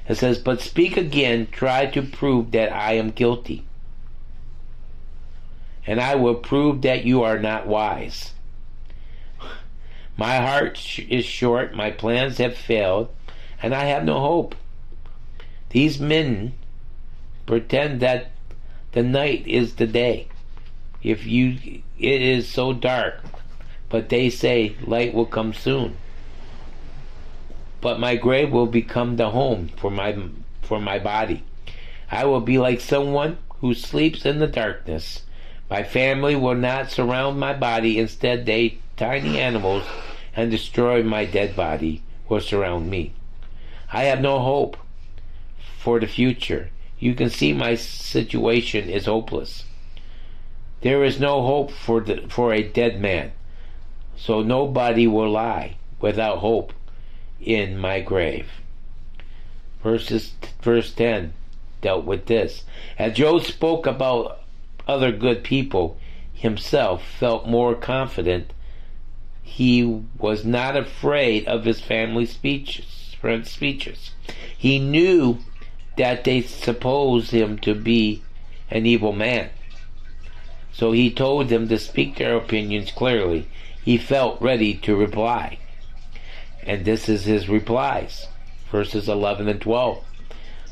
It 0.08 0.16
says, 0.16 0.40
But 0.40 0.62
speak 0.62 0.98
again, 0.98 1.48
try 1.52 1.86
to 1.88 2.02
prove 2.02 2.52
that 2.52 2.74
I 2.74 2.94
am 2.94 3.12
guilty. 3.12 3.66
And 5.86 6.02
I 6.02 6.16
will 6.16 6.36
prove 6.36 6.82
that 6.82 7.06
you 7.06 7.24
are 7.24 7.40
not 7.40 7.68
wise. 7.68 8.34
My 10.18 10.38
heart 10.38 11.00
is 11.08 11.26
short, 11.26 11.74
my 11.74 11.92
plans 11.92 12.40
have 12.40 12.58
failed, 12.58 13.10
and 13.62 13.74
I 13.74 13.86
have 13.86 14.04
no 14.04 14.20
hope. 14.20 14.56
These 15.70 16.00
men 16.00 16.54
pretend 17.46 18.02
that 18.02 18.32
the 18.92 19.04
night 19.04 19.48
is 19.48 19.76
the 19.76 19.88
day. 19.88 20.28
If 21.02 21.26
you 21.26 21.82
it 21.98 22.22
is 22.22 22.48
so 22.48 22.74
dark, 22.74 23.24
but 23.90 24.10
they 24.10 24.30
say 24.30 24.76
light 24.82 25.14
will 25.14 25.26
come 25.26 25.54
soon. 25.54 25.98
But 27.82 28.00
my 28.00 28.16
grave 28.18 28.52
will 28.52 28.66
become 28.66 29.16
the 29.16 29.30
home 29.30 29.70
for 29.78 29.90
my 29.90 30.18
for 30.62 30.80
my 30.80 31.00
body. 31.00 31.44
I 32.12 32.26
will 32.26 32.42
be 32.42 32.58
like 32.58 32.82
someone 32.82 33.38
who 33.62 33.74
sleeps 33.74 34.26
in 34.26 34.40
the 34.40 34.48
darkness. 34.48 35.24
My 35.70 35.84
family 35.84 36.36
will 36.36 36.56
not 36.56 36.92
surround 36.92 37.40
my 37.40 37.54
body. 37.54 38.00
Instead, 38.00 38.46
they 38.46 38.80
tiny 38.98 39.40
animals 39.40 39.84
and 40.36 40.52
destroy 40.52 41.04
my 41.04 41.26
dead 41.26 41.56
body 41.56 42.02
will 42.28 42.42
surround 42.42 42.90
me. 42.90 43.14
I 43.92 44.04
have 44.04 44.22
no 44.22 44.40
hope 44.40 44.78
for 45.78 46.00
the 46.00 46.08
future. 46.08 46.70
You 47.00 47.16
can 47.16 47.30
see 47.30 47.54
my 47.54 47.76
situation 47.76 48.90
is 48.90 49.06
hopeless. 49.06 49.64
There 50.82 51.04
is 51.04 51.20
no 51.20 51.42
hope 51.42 51.72
for 51.72 52.00
the, 52.02 52.28
for 52.30 52.54
a 52.54 52.64
dead 52.64 53.02
man. 53.02 53.32
So 54.16 54.42
nobody 54.42 55.08
will 55.08 55.30
lie 55.32 55.78
without 56.00 56.40
hope 56.40 56.74
in 57.42 57.78
my 57.78 58.00
grave. 58.02 58.50
Verses 59.84 60.34
verse 60.62 60.94
10 60.94 61.34
dealt 61.82 62.06
with 62.06 62.26
this. 62.26 62.64
As 62.98 63.14
Job 63.14 63.44
spoke 63.44 63.86
about 63.86 64.42
other 64.88 65.12
good 65.12 65.44
people, 65.44 65.98
himself 66.34 67.06
felt 67.06 67.48
more 67.48 67.76
confident. 67.76 68.52
He 69.42 69.84
was 70.18 70.44
not 70.44 70.76
afraid 70.76 71.48
of 71.48 71.66
his 71.66 71.80
family 71.80 72.26
speeches 72.26 73.00
friend's 73.20 73.52
speeches. 73.52 74.12
He 74.58 74.80
knew 74.80 75.40
that 75.98 76.24
they 76.24 76.42
supposed 76.42 77.32
him 77.32 77.58
to 77.60 77.76
be 77.76 78.24
an 78.72 78.86
evil 78.86 79.12
man. 79.12 79.50
So 80.80 80.94
he 80.94 81.12
told 81.12 81.50
them 81.50 81.68
to 81.68 81.78
speak 81.78 82.16
their 82.16 82.38
opinions 82.38 82.92
clearly. 82.92 83.50
He 83.84 83.98
felt 83.98 84.42
ready 84.42 84.76
to 84.76 84.96
reply. 84.96 85.60
And 86.64 86.86
this 86.86 87.10
is 87.10 87.26
his 87.26 87.50
replies. 87.50 88.28
Verses 88.72 89.10
11 89.10 89.50
and 89.50 89.60
12. 89.60 90.02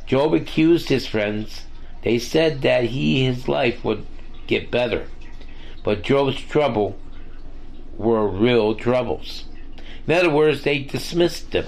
Job 0.05 0.33
accused 0.33 0.87
his 0.87 1.05
friends. 1.05 1.65
They 2.03 2.19
said 2.19 2.61
that 2.61 2.85
he, 2.85 3.25
his 3.25 3.49
life 3.49 3.83
would 3.83 4.05
get 4.47 4.71
better. 4.71 5.07
But 5.83 6.03
Job's 6.03 6.39
trouble 6.39 6.97
were 7.97 8.29
real 8.29 8.75
troubles. 8.75 9.43
In 10.07 10.13
other 10.13 10.29
words, 10.29 10.63
they 10.63 10.79
dismissed 10.79 11.51
him 11.51 11.67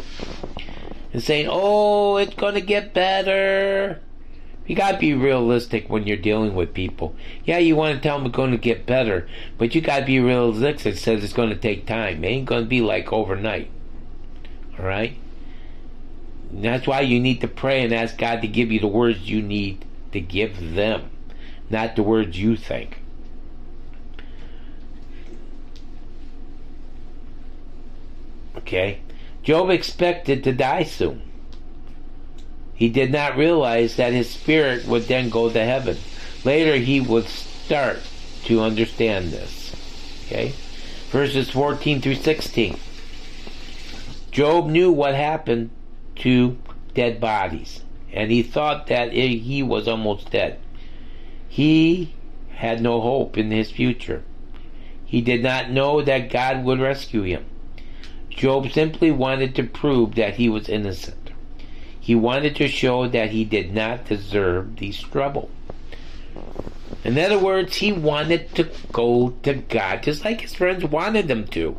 and 1.12 1.22
saying, 1.22 1.50
"Oh, 1.50 2.15
it's 2.15 2.36
going 2.36 2.53
to 2.53 2.62
get 2.62 2.93
better." 2.93 4.00
You 4.69 4.75
got 4.75 4.91
to 4.91 4.97
be 4.99 5.15
realistic 5.15 5.89
when 5.89 6.05
you're 6.05 6.15
dealing 6.15 6.53
with 6.53 6.75
people. 6.75 7.15
Yeah, 7.43 7.57
you 7.57 7.75
want 7.75 7.95
to 7.95 8.01
tell 8.03 8.19
them 8.19 8.27
it's 8.27 8.35
going 8.35 8.51
to 8.51 8.57
get 8.57 8.85
better, 8.85 9.27
but 9.57 9.73
you 9.73 9.81
got 9.81 10.01
to 10.01 10.05
be 10.05 10.19
realistic. 10.19 10.93
It 10.93 10.99
says 10.99 11.23
it's 11.23 11.33
going 11.33 11.49
to 11.49 11.55
take 11.55 11.88
time. 11.88 12.23
It 12.23 12.27
ain't 12.27 12.45
going 12.45 12.65
to 12.65 12.69
be 12.69 12.79
like 12.79 13.11
overnight. 13.11 13.71
All 14.77 14.85
right. 14.85 15.17
And 16.51 16.63
that's 16.63 16.85
why 16.85 17.01
you 17.01 17.19
need 17.19 17.41
to 17.41 17.47
pray 17.47 17.81
and 17.81 17.91
ask 17.91 18.15
God 18.15 18.43
to 18.43 18.47
give 18.47 18.71
you 18.71 18.79
the 18.79 18.85
words 18.85 19.27
you 19.27 19.41
need 19.41 19.85
to 20.11 20.21
give 20.21 20.75
them, 20.75 21.09
not 21.71 21.95
the 21.95 22.03
words 22.03 22.39
you 22.39 22.55
think. 22.55 23.01
Okay? 28.55 29.01
Job 29.41 29.71
expected 29.71 30.43
to 30.43 30.53
die 30.53 30.83
soon. 30.83 31.23
He 32.79 32.88
did 32.88 33.12
not 33.12 33.36
realize 33.36 33.98
that 33.98 34.13
his 34.13 34.29
spirit 34.29 34.86
would 34.88 35.03
then 35.03 35.29
go 35.29 35.50
to 35.50 35.65
heaven. 35.65 35.98
Later, 36.45 36.77
he 36.77 37.01
would 37.01 37.27
start 37.27 38.00
to 38.45 38.62
understand 38.62 39.31
this. 39.31 39.75
Okay? 40.25 40.53
Verses 41.09 41.50
14 41.50 42.00
through 42.00 42.15
16. 42.15 42.79
Job 44.31 44.67
knew 44.67 44.93
what 44.93 45.13
happened 45.13 45.71
to 46.19 46.57
dead 46.93 47.19
bodies, 47.19 47.83
and 48.13 48.31
he 48.31 48.43
thought 48.43 48.88
that 48.88 49.12
he 49.12 49.62
was 49.62 49.86
almost 49.86 50.31
dead. 50.31 50.57
He 51.50 52.13
had 52.51 52.81
no 52.81 53.01
hope 53.01 53.38
in 53.38 53.51
his 53.51 53.71
future. 53.71 54.24
He 55.05 55.19
did 55.19 55.43
not 55.43 55.69
know 55.69 56.01
that 56.01 56.31
God 56.31 56.63
would 56.63 56.79
rescue 56.79 57.24
him. 57.24 57.45
Job 58.29 58.71
simply 58.71 59.12
wanted 59.12 59.53
to 59.55 59.63
prove 59.63 60.15
that 60.15 60.36
he 60.36 60.48
was 60.48 60.69
innocent. 60.69 61.17
He 62.09 62.15
wanted 62.15 62.55
to 62.55 62.67
show 62.67 63.07
that 63.07 63.29
he 63.29 63.45
did 63.45 63.71
not 63.71 64.05
deserve 64.05 64.77
this 64.77 64.99
trouble. 64.99 65.51
In 67.03 67.19
other 67.19 67.37
words, 67.37 67.75
he 67.75 67.91
wanted 67.91 68.55
to 68.55 68.67
go 68.91 69.35
to 69.43 69.53
God 69.53 70.01
just 70.01 70.25
like 70.25 70.41
his 70.41 70.55
friends 70.55 70.83
wanted 70.83 71.29
him 71.29 71.45
to. 71.49 71.77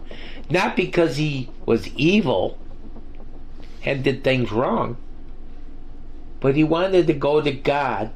Not 0.49 0.77
because 0.77 1.17
he 1.17 1.51
was 1.67 1.89
evil 1.97 2.61
and 3.85 4.05
did 4.05 4.23
things 4.23 4.53
wrong, 4.53 4.99
but 6.39 6.55
he 6.55 6.63
wanted 6.63 7.09
to 7.09 7.13
go 7.13 7.41
to 7.41 7.51
God 7.51 8.13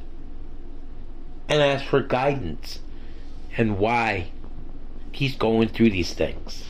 and 1.48 1.60
ask 1.60 1.84
for 1.84 2.00
guidance 2.00 2.78
and 3.56 3.76
why 3.76 4.28
he's 5.10 5.34
going 5.34 5.66
through 5.66 5.90
these 5.90 6.12
things. 6.12 6.62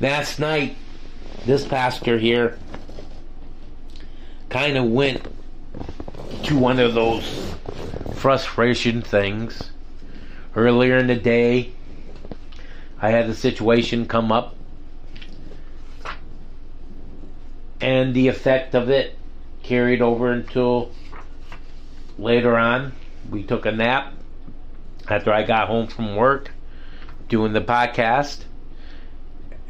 Last 0.00 0.38
night, 0.40 0.76
this 1.44 1.66
pastor 1.66 2.18
here 2.18 2.58
kind 4.56 4.78
of 4.78 4.86
went 4.86 5.22
to 6.42 6.56
one 6.56 6.78
of 6.78 6.94
those 6.94 7.54
frustration 8.14 9.02
things. 9.02 9.70
Earlier 10.54 10.96
in 10.96 11.08
the 11.08 11.14
day, 11.14 11.72
I 12.98 13.10
had 13.10 13.28
a 13.28 13.34
situation 13.34 14.06
come 14.06 14.32
up, 14.32 14.56
and 17.82 18.14
the 18.14 18.28
effect 18.28 18.74
of 18.74 18.88
it 18.88 19.18
carried 19.62 20.00
over 20.00 20.32
until 20.32 20.90
later 22.16 22.56
on. 22.56 22.94
We 23.28 23.42
took 23.42 23.66
a 23.66 23.72
nap 23.72 24.14
after 25.06 25.34
I 25.34 25.42
got 25.42 25.68
home 25.68 25.86
from 25.86 26.16
work 26.16 26.50
doing 27.28 27.52
the 27.52 27.60
podcast 27.60 28.44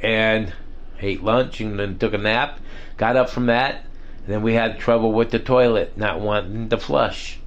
and 0.00 0.52
ate 1.00 1.24
lunch 1.24 1.60
and 1.60 1.76
then 1.76 1.98
took 1.98 2.14
a 2.14 2.18
nap. 2.18 2.60
Got 2.96 3.16
up 3.16 3.28
from 3.28 3.46
that, 3.46 3.85
then 4.26 4.42
we 4.42 4.54
had 4.54 4.78
trouble 4.78 5.12
with 5.12 5.30
the 5.30 5.38
toilet, 5.38 5.96
not 5.96 6.20
wanting 6.20 6.68
to 6.68 6.78
flush. 6.78 7.38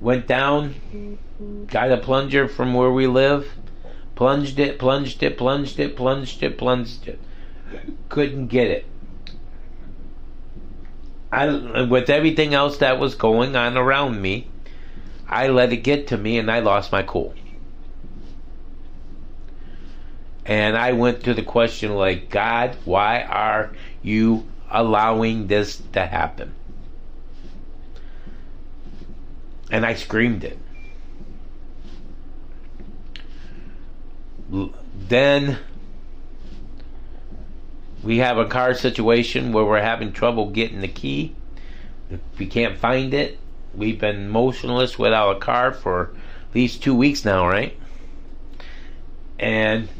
Went 0.00 0.28
down, 0.28 1.18
got 1.66 1.90
a 1.90 1.96
plunger 1.96 2.46
from 2.46 2.74
where 2.74 2.92
we 2.92 3.06
live, 3.06 3.52
plunged 4.14 4.58
it, 4.60 4.78
plunged 4.78 5.22
it, 5.22 5.36
plunged 5.36 5.80
it, 5.80 5.96
plunged 5.96 6.42
it, 6.42 6.56
plunged 6.56 7.08
it. 7.08 7.18
Couldn't 8.08 8.46
get 8.46 8.68
it. 8.68 8.86
I, 11.30 11.82
with 11.82 12.08
everything 12.08 12.54
else 12.54 12.78
that 12.78 12.98
was 12.98 13.14
going 13.14 13.56
on 13.56 13.76
around 13.76 14.22
me, 14.22 14.48
I 15.28 15.48
let 15.48 15.72
it 15.72 15.78
get 15.78 16.06
to 16.08 16.16
me 16.16 16.38
and 16.38 16.50
I 16.50 16.60
lost 16.60 16.90
my 16.90 17.02
cool. 17.02 17.34
And 20.48 20.78
I 20.78 20.92
went 20.92 21.24
to 21.24 21.34
the 21.34 21.42
question 21.42 21.94
like, 21.94 22.30
God, 22.30 22.74
why 22.86 23.20
are 23.20 23.70
you 24.02 24.46
allowing 24.70 25.46
this 25.46 25.82
to 25.92 26.06
happen? 26.06 26.54
And 29.70 29.84
I 29.84 29.92
screamed 29.92 30.44
it. 30.44 30.58
Then 34.98 35.58
we 38.02 38.16
have 38.18 38.38
a 38.38 38.46
car 38.46 38.72
situation 38.72 39.52
where 39.52 39.66
we're 39.66 39.82
having 39.82 40.12
trouble 40.12 40.48
getting 40.48 40.80
the 40.80 40.88
key. 40.88 41.34
If 42.10 42.20
we 42.38 42.46
can't 42.46 42.78
find 42.78 43.12
it, 43.12 43.38
we've 43.74 44.00
been 44.00 44.30
motionless 44.30 44.98
without 44.98 45.36
a 45.36 45.40
car 45.40 45.72
for 45.72 46.14
at 46.48 46.54
least 46.54 46.82
two 46.82 46.94
weeks 46.94 47.26
now, 47.26 47.46
right? 47.46 47.78
And 49.38 49.90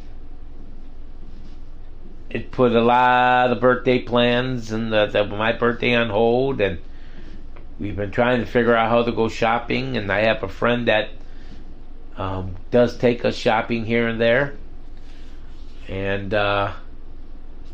it 2.31 2.51
put 2.51 2.73
a 2.73 2.81
lot 2.81 3.51
of 3.51 3.61
birthday 3.61 3.99
plans 4.01 4.73
and 4.73 4.93
the, 4.93 5.07
the, 5.07 5.25
my 5.25 5.53
birthday 5.53 5.95
on 5.95 6.11
hold 6.11 6.61
and 6.61 6.79
we've 7.79 7.97
been 7.97 8.11
trying 8.11 8.41
to 8.41 8.47
figure 8.47 8.75
out 8.75 8.91
how 8.91 9.03
to 9.03 9.13
go 9.13 9.29
shopping 9.29 9.97
and 9.97 10.11
i 10.13 10.21
have 10.21 10.43
a 10.43 10.49
friend 10.49 10.89
that 10.89 11.09
um, 12.19 12.57
does 12.73 12.99
take 12.99 13.25
us 13.25 13.37
shopping 13.37 13.87
here 13.87 14.09
and 14.09 14.21
there. 14.21 14.57
And 15.87 16.35
uh, 16.35 16.73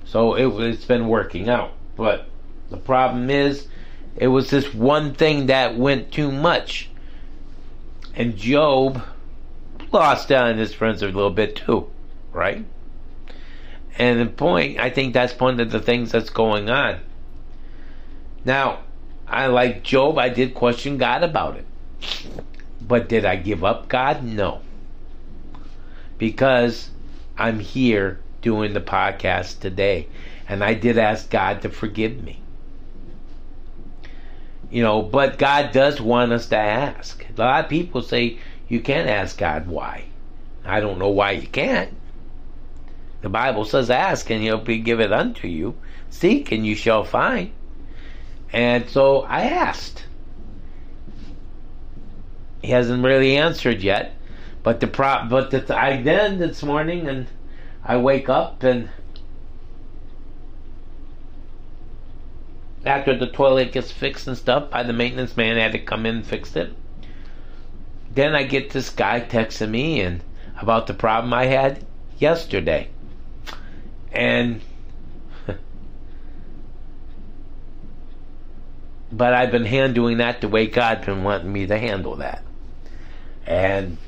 so 0.04 0.34
it, 0.34 0.46
it's 0.70 0.84
been 0.84 1.08
working 1.08 1.48
out. 1.48 1.72
But 1.96 2.28
the 2.70 2.76
problem 2.76 3.30
is 3.30 3.66
it 4.16 4.28
was 4.28 4.50
this 4.50 4.72
one 4.72 5.14
thing 5.14 5.46
that 5.46 5.76
went 5.76 6.12
too 6.12 6.30
much. 6.30 6.90
And 8.14 8.36
job 8.36 9.02
lost 9.90 10.30
on 10.30 10.58
his 10.58 10.74
friends 10.74 11.02
a 11.02 11.06
little 11.06 11.30
bit 11.30 11.56
too 11.56 11.88
right 12.32 12.64
and 13.98 14.20
the 14.20 14.26
point, 14.26 14.78
I 14.78 14.90
think 14.90 15.14
that's 15.14 15.38
one 15.38 15.61
of 15.61 15.70
the 15.70 15.80
things 15.80 16.12
that's 16.12 16.30
going 16.30 16.68
on. 16.68 17.00
Now, 18.44 18.80
I 19.26 19.46
like 19.46 19.85
Job, 19.85 20.18
I 20.18 20.28
did 20.28 20.54
question 20.54 20.98
God 20.98 21.22
about 21.22 21.57
it. 21.57 21.66
But 22.80 23.09
did 23.09 23.24
I 23.24 23.37
give 23.37 23.64
up 23.64 23.88
God? 23.88 24.22
No. 24.22 24.61
Because 26.18 26.90
I'm 27.38 27.61
here 27.61 28.20
doing 28.42 28.74
the 28.74 28.80
podcast 28.80 29.61
today. 29.61 30.09
And 30.48 30.62
I 30.62 30.74
did 30.74 30.98
ask 30.98 31.30
God 31.30 31.62
to 31.62 31.70
forgive 31.70 32.22
me. 32.22 32.40
You 34.70 34.83
know, 34.83 35.02
but 35.02 35.38
God 35.38 35.72
does 35.72 36.00
want 36.00 36.33
us 36.33 36.48
to 36.48 36.57
ask. 36.57 37.24
A 37.37 37.40
lot 37.40 37.64
of 37.64 37.70
people 37.70 38.02
say 38.02 38.38
you 38.68 38.80
can't 38.80 39.09
ask 39.09 39.38
God 39.38 39.68
why. 39.68 40.04
I 40.64 40.80
don't 40.80 40.98
know 40.98 41.11
why 41.11 41.33
you 41.33 41.46
can't. 41.46 41.94
The 43.24 43.30
Bible 43.30 43.64
says, 43.64 43.88
Ask 43.88 44.28
and 44.28 44.42
he'll 44.42 44.58
be 44.58 44.80
given 44.80 45.10
unto 45.10 45.48
you. 45.48 45.76
Seek 46.10 46.52
and 46.52 46.66
you 46.66 46.74
shall 46.74 47.04
find. 47.04 47.52
And 48.52 48.87
so 48.90 49.22
I 49.22 49.44
asked. 49.44 50.04
He 52.60 52.68
hasn't 52.68 53.02
really 53.02 53.38
answered 53.38 53.80
yet. 53.80 54.14
But 54.62 54.80
the 54.80 54.88
prop 54.88 55.30
but 55.30 55.50
the, 55.50 55.74
I 55.74 56.02
then 56.02 56.38
this 56.38 56.62
morning 56.62 57.08
and 57.08 57.26
I 57.82 57.96
wake 57.96 58.28
up 58.28 58.62
and 58.62 58.90
after 62.84 63.16
the 63.16 63.26
toilet 63.28 63.72
gets 63.72 63.90
fixed 63.90 64.28
and 64.28 64.37
stuff 64.37 64.68
by 64.68 64.82
the 64.82 64.92
maintenance 64.92 65.34
man 65.34 65.56
I 65.56 65.62
had 65.62 65.72
to 65.72 65.78
come 65.78 66.04
in 66.04 66.16
and 66.16 66.26
fix 66.26 66.54
it. 66.56 66.74
Then 68.12 68.34
I 68.34 68.42
get 68.42 68.68
this 68.68 68.90
guy 68.90 69.22
texting 69.22 69.70
me 69.70 70.02
and 70.02 70.22
about 70.60 70.87
the 70.87 70.92
problem 70.92 71.32
I 71.32 71.46
had 71.46 71.87
yesterday. 72.18 72.90
And 74.14 74.61
but 79.12 79.35
I've 79.35 79.50
been 79.50 79.64
handling 79.64 80.18
that 80.18 80.40
the 80.40 80.48
way 80.48 80.66
God's 80.66 81.07
been 81.07 81.22
wanting 81.22 81.53
me 81.53 81.66
to 81.66 81.79
handle 81.79 82.16
that. 82.16 82.42
And 83.46 83.98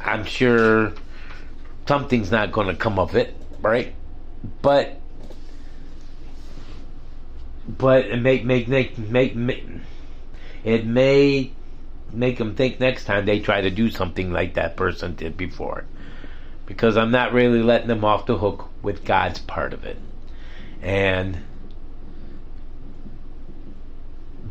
I'm 0.00 0.24
sure 0.24 0.92
something's 1.86 2.30
not 2.30 2.52
going 2.52 2.68
to 2.68 2.74
come 2.74 2.98
of 2.98 3.16
it, 3.16 3.34
right? 3.60 3.94
But 4.62 5.00
but 7.66 8.06
it 8.06 8.20
may 8.20 8.42
make 8.42 8.68
make 8.68 8.98
make, 8.98 9.34
make 9.34 9.66
it 10.64 10.86
may 10.86 11.52
make 12.12 12.38
them 12.38 12.54
think 12.54 12.80
next 12.80 13.04
time 13.04 13.26
they 13.26 13.40
try 13.40 13.60
to 13.60 13.70
do 13.70 13.90
something 13.90 14.32
like 14.32 14.54
that 14.54 14.76
person 14.76 15.14
did 15.14 15.36
before. 15.36 15.84
Because 16.66 16.96
I'm 16.96 17.10
not 17.10 17.32
really 17.32 17.62
letting 17.62 17.88
them 17.88 18.04
off 18.04 18.26
the 18.26 18.38
hook 18.38 18.68
with 18.82 19.04
God's 19.04 19.38
part 19.38 19.72
of 19.72 19.84
it. 19.84 19.98
And 20.80 21.38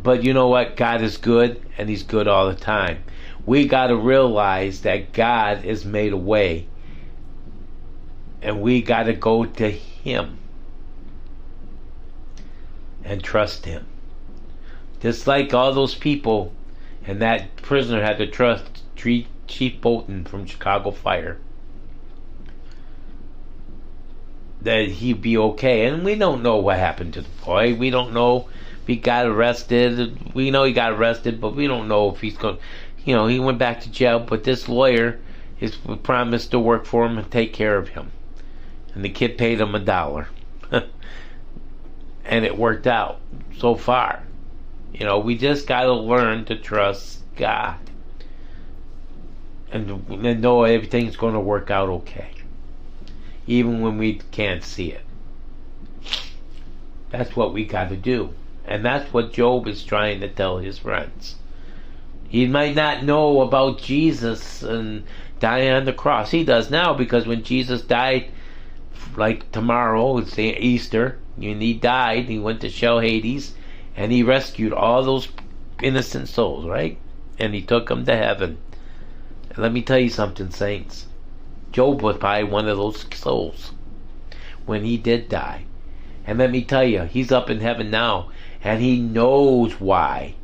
but 0.03 0.23
you 0.23 0.33
know 0.33 0.49
what? 0.49 0.75
God 0.75 1.01
is 1.01 1.17
good 1.17 1.61
and 1.77 1.89
he's 1.89 2.03
good 2.03 2.27
all 2.27 2.49
the 2.49 2.55
time. 2.55 3.03
We 3.45 3.67
got 3.67 3.87
to 3.87 3.95
realize 3.95 4.81
that 4.81 5.13
God 5.13 5.59
has 5.59 5.85
made 5.85 6.11
a 6.11 6.17
way 6.17 6.67
and 8.41 8.61
we 8.61 8.81
got 8.81 9.03
to 9.03 9.13
go 9.13 9.45
to 9.45 9.69
him 9.69 10.37
and 13.03 13.23
trust 13.23 13.65
him. 13.65 13.85
Just 14.99 15.25
like 15.25 15.53
all 15.53 15.73
those 15.73 15.95
people 15.95 16.53
and 17.05 17.21
that 17.21 17.55
prisoner 17.57 18.01
had 18.01 18.17
to 18.17 18.27
trust 18.27 18.81
Chief 18.95 19.81
Boden 19.81 20.25
from 20.25 20.45
Chicago 20.45 20.91
Fire 20.91 21.37
that 24.63 24.87
he'd 24.87 25.21
be 25.21 25.37
okay. 25.37 25.85
And 25.85 26.03
we 26.03 26.15
don't 26.15 26.43
know 26.43 26.57
what 26.57 26.77
happened 26.77 27.13
to 27.13 27.21
the 27.21 27.29
boy. 27.45 27.75
We 27.75 27.89
don't 27.89 28.13
know 28.13 28.49
if 28.81 28.87
he 28.87 28.95
got 28.95 29.25
arrested. 29.25 30.33
We 30.33 30.51
know 30.51 30.63
he 30.63 30.73
got 30.73 30.93
arrested, 30.93 31.39
but 31.39 31.55
we 31.55 31.67
don't 31.67 31.87
know 31.87 32.11
if 32.11 32.21
he's 32.21 32.37
going. 32.37 32.57
You 33.05 33.15
know, 33.15 33.27
he 33.27 33.39
went 33.39 33.57
back 33.57 33.81
to 33.81 33.91
jail, 33.91 34.19
but 34.19 34.43
this 34.43 34.69
lawyer 34.69 35.19
is 35.59 35.75
promised 36.03 36.51
to 36.51 36.59
work 36.59 36.85
for 36.85 37.05
him 37.05 37.17
and 37.17 37.29
take 37.29 37.53
care 37.53 37.77
of 37.77 37.89
him. 37.89 38.11
And 38.93 39.03
the 39.03 39.09
kid 39.09 39.37
paid 39.37 39.59
him 39.59 39.75
a 39.75 39.79
dollar. 39.79 40.27
and 42.25 42.45
it 42.45 42.57
worked 42.57 42.87
out 42.87 43.19
so 43.57 43.75
far. 43.75 44.23
You 44.93 45.05
know, 45.05 45.19
we 45.19 45.37
just 45.37 45.67
got 45.67 45.83
to 45.83 45.93
learn 45.93 46.45
to 46.45 46.55
trust 46.55 47.19
God 47.35 47.77
and, 49.73 50.07
and 50.09 50.41
know 50.41 50.63
everything's 50.63 51.17
going 51.17 51.33
to 51.33 51.39
work 51.39 51.71
out 51.71 51.89
okay, 51.89 52.29
even 53.47 53.81
when 53.81 53.97
we 53.97 54.21
can't 54.31 54.63
see 54.63 54.91
it. 54.91 55.05
That's 57.09 57.35
what 57.35 57.53
we 57.53 57.65
got 57.65 57.89
to 57.89 57.97
do. 57.97 58.33
And 58.65 58.83
that's 58.83 59.13
what 59.13 59.33
Job 59.33 59.67
is 59.67 59.83
trying 59.83 60.21
to 60.21 60.29
tell 60.29 60.57
his 60.57 60.79
friends. 60.79 61.35
He 62.27 62.47
might 62.47 62.75
not 62.75 63.03
know 63.03 63.41
about 63.41 63.79
Jesus 63.79 64.63
and 64.63 65.03
dying 65.39 65.71
on 65.71 65.85
the 65.85 65.93
cross. 65.93 66.31
He 66.31 66.43
does 66.43 66.71
now 66.71 66.93
because 66.93 67.27
when 67.27 67.43
Jesus 67.43 67.81
died, 67.81 68.31
like 69.15 69.51
tomorrow, 69.51 70.17
it's 70.17 70.39
Easter, 70.39 71.19
and 71.37 71.61
he 71.61 71.73
died, 71.73 72.25
he 72.25 72.39
went 72.39 72.61
to 72.61 72.69
Sheol 72.69 73.01
Hades, 73.01 73.53
and 73.95 74.11
he 74.11 74.23
rescued 74.23 74.73
all 74.73 75.03
those 75.03 75.27
innocent 75.81 76.29
souls, 76.29 76.65
right? 76.65 76.97
And 77.37 77.53
he 77.53 77.61
took 77.61 77.89
them 77.89 78.05
to 78.05 78.15
heaven. 78.15 78.57
And 79.49 79.57
let 79.59 79.73
me 79.73 79.81
tell 79.81 79.99
you 79.99 80.09
something, 80.09 80.49
saints. 80.49 81.05
Job 81.73 82.03
was 82.03 82.17
probably 82.17 82.43
one 82.43 82.67
of 82.67 82.77
those 82.77 83.05
souls 83.13 83.73
when 84.65 84.85
he 84.85 84.95
did 84.95 85.27
die. 85.27 85.65
And 86.25 86.37
let 86.37 86.51
me 86.51 86.63
tell 86.63 86.83
you, 86.83 87.01
he's 87.01 87.31
up 87.31 87.49
in 87.49 87.59
heaven 87.59 87.89
now, 87.89 88.29
and 88.63 88.81
he 88.81 88.99
knows 88.99 89.79
why. 89.79 90.35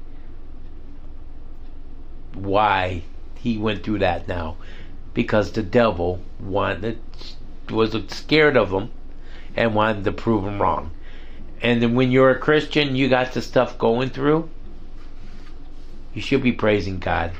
Why 2.33 3.03
he 3.35 3.57
went 3.57 3.83
through 3.83 3.99
that 3.99 4.27
now. 4.27 4.57
Because 5.13 5.51
the 5.51 5.63
devil 5.63 6.19
wanted, 6.39 6.99
was 7.69 7.95
scared 8.09 8.57
of 8.57 8.71
him 8.71 8.89
and 9.55 9.75
wanted 9.75 10.03
to 10.05 10.11
prove 10.11 10.43
him 10.43 10.61
wrong. 10.61 10.91
And 11.61 11.81
then 11.81 11.93
when 11.93 12.11
you're 12.11 12.31
a 12.31 12.39
Christian, 12.39 12.95
you 12.95 13.07
got 13.07 13.33
the 13.33 13.41
stuff 13.41 13.77
going 13.77 14.09
through, 14.09 14.49
you 16.13 16.21
should 16.21 16.41
be 16.41 16.53
praising 16.53 16.99
God. 16.99 17.31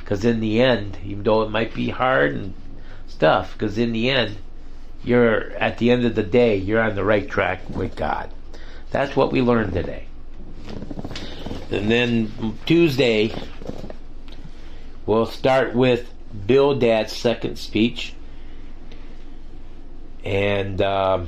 Because 0.00 0.24
in 0.24 0.40
the 0.40 0.60
end, 0.60 0.98
even 1.04 1.22
though 1.22 1.42
it 1.42 1.50
might 1.50 1.74
be 1.74 1.90
hard 1.90 2.32
and 2.32 2.54
stuff, 3.10 3.52
because 3.52 3.78
in 3.78 3.92
the 3.92 4.10
end, 4.10 4.36
you're 5.04 5.50
at 5.52 5.78
the 5.78 5.90
end 5.90 6.04
of 6.04 6.14
the 6.14 6.22
day, 6.22 6.56
you're 6.56 6.80
on 6.80 6.94
the 6.94 7.04
right 7.04 7.28
track 7.28 7.68
with 7.70 7.96
God. 7.96 8.30
That's 8.90 9.16
what 9.16 9.32
we 9.32 9.42
learned 9.42 9.72
today. 9.72 10.06
And 11.70 11.90
then 11.90 12.58
Tuesday, 12.66 13.32
we'll 15.06 15.26
start 15.26 15.74
with 15.74 16.12
Bill 16.46 16.74
Bildad's 16.74 17.12
second 17.12 17.58
speech. 17.58 18.14
And. 20.24 20.80
Uh, 20.80 21.26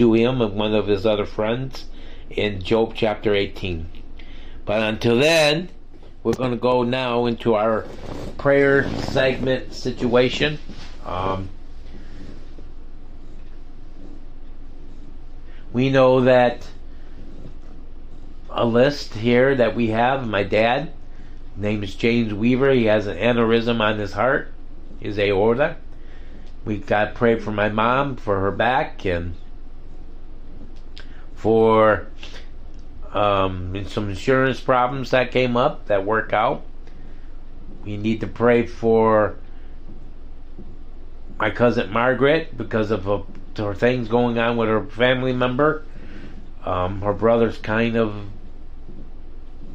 to 0.00 0.14
him 0.14 0.40
and 0.40 0.54
one 0.54 0.74
of 0.74 0.86
his 0.86 1.04
other 1.04 1.26
friends 1.26 1.84
in 2.30 2.62
Job 2.62 2.94
chapter 2.94 3.34
18. 3.34 3.86
But 4.64 4.82
until 4.82 5.18
then, 5.18 5.68
we're 6.22 6.32
going 6.32 6.52
to 6.52 6.56
go 6.56 6.82
now 6.82 7.26
into 7.26 7.54
our 7.54 7.86
prayer 8.38 8.88
segment 9.00 9.74
situation. 9.74 10.58
Um, 11.04 11.48
we 15.72 15.90
know 15.90 16.22
that 16.22 16.66
a 18.50 18.64
list 18.64 19.14
here 19.14 19.54
that 19.54 19.74
we 19.74 19.88
have. 19.88 20.26
My 20.26 20.42
dad, 20.42 20.92
name 21.56 21.82
is 21.82 21.94
James 21.94 22.34
Weaver. 22.34 22.72
He 22.72 22.84
has 22.86 23.06
an 23.06 23.16
aneurysm 23.16 23.80
on 23.80 23.98
his 23.98 24.12
heart, 24.12 24.52
his 24.98 25.18
aorta. 25.18 25.76
We 26.64 26.78
got 26.78 27.04
to 27.06 27.10
pray 27.12 27.38
for 27.38 27.52
my 27.52 27.68
mom 27.68 28.16
for 28.16 28.40
her 28.40 28.50
back 28.50 29.04
and 29.06 29.34
for 31.34 32.06
um, 33.12 33.86
some 33.88 34.10
insurance 34.10 34.60
problems 34.60 35.10
that 35.10 35.32
came 35.32 35.56
up 35.56 35.86
that 35.86 36.04
work 36.04 36.32
out. 36.32 36.64
We 37.84 37.96
need 37.96 38.20
to 38.20 38.26
pray 38.26 38.66
for 38.66 39.36
my 41.40 41.48
cousin 41.48 41.90
Margaret 41.90 42.54
because 42.56 42.90
of 42.90 43.08
a, 43.08 43.22
her 43.56 43.74
things 43.74 44.08
going 44.08 44.38
on 44.38 44.58
with 44.58 44.68
her 44.68 44.84
family 44.84 45.32
member. 45.32 45.84
Um, 46.66 47.00
her 47.00 47.14
brother's 47.14 47.56
kind 47.56 47.96
of 47.96 48.14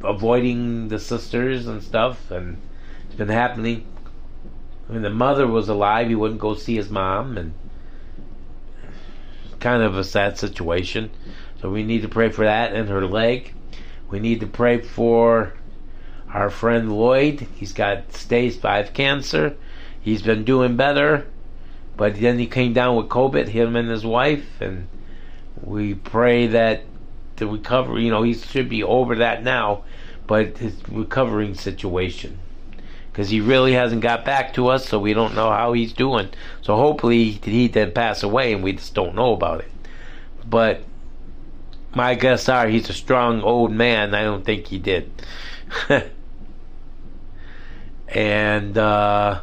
avoiding 0.04 0.86
the 0.86 1.00
sisters 1.00 1.66
and 1.66 1.82
stuff, 1.82 2.30
and 2.30 2.58
it's 3.06 3.16
been 3.16 3.28
happening. 3.28 3.84
When 4.86 5.02
the 5.02 5.10
mother 5.10 5.48
was 5.48 5.68
alive, 5.68 6.08
he 6.08 6.14
wouldn't 6.14 6.40
go 6.40 6.54
see 6.54 6.76
his 6.76 6.88
mom, 6.88 7.36
and 7.36 7.52
kind 9.58 9.82
of 9.82 9.96
a 9.96 10.04
sad 10.04 10.38
situation. 10.38 11.10
So 11.60 11.68
we 11.68 11.82
need 11.82 12.02
to 12.02 12.08
pray 12.08 12.30
for 12.30 12.44
that 12.44 12.74
and 12.74 12.88
her 12.88 13.04
leg. 13.04 13.52
We 14.08 14.20
need 14.20 14.38
to 14.38 14.46
pray 14.46 14.80
for 14.80 15.54
our 16.32 16.50
friend 16.50 16.92
Lloyd. 16.92 17.48
He's 17.56 17.72
got 17.72 18.12
stage 18.12 18.56
5 18.56 18.92
cancer. 18.92 19.56
He's 20.00 20.22
been 20.22 20.44
doing 20.44 20.76
better, 20.76 21.26
but 21.96 22.20
then 22.20 22.38
he 22.38 22.46
came 22.46 22.72
down 22.72 22.96
with 22.96 23.08
COVID, 23.08 23.48
him 23.48 23.76
and 23.76 23.88
his 23.88 24.04
wife, 24.04 24.60
and 24.60 24.88
we 25.62 25.94
pray 25.94 26.46
that 26.48 26.82
the 27.36 27.46
recovery, 27.46 28.04
you 28.04 28.10
know, 28.10 28.22
he 28.22 28.34
should 28.34 28.68
be 28.68 28.82
over 28.82 29.16
that 29.16 29.42
now, 29.42 29.84
but 30.26 30.58
his 30.58 30.74
recovering 30.88 31.54
situation. 31.54 32.38
Because 33.10 33.30
he 33.30 33.40
really 33.40 33.72
hasn't 33.72 34.02
got 34.02 34.26
back 34.26 34.52
to 34.54 34.68
us, 34.68 34.86
so 34.88 34.98
we 34.98 35.14
don't 35.14 35.34
know 35.34 35.50
how 35.50 35.72
he's 35.72 35.94
doing. 35.94 36.28
So 36.60 36.76
hopefully 36.76 37.30
he 37.30 37.68
didn't 37.68 37.94
pass 37.94 38.22
away 38.22 38.52
and 38.52 38.62
we 38.62 38.72
just 38.72 38.94
don't 38.94 39.14
know 39.14 39.32
about 39.32 39.60
it. 39.60 39.70
But 40.44 40.82
my 41.94 42.14
guess 42.14 42.46
are 42.50 42.68
he's 42.68 42.90
a 42.90 42.92
strong 42.92 43.40
old 43.40 43.72
man. 43.72 44.14
I 44.14 44.22
don't 44.22 44.44
think 44.44 44.66
he 44.66 44.78
did. 44.78 45.10
and 48.08 48.76
uh, 48.76 49.40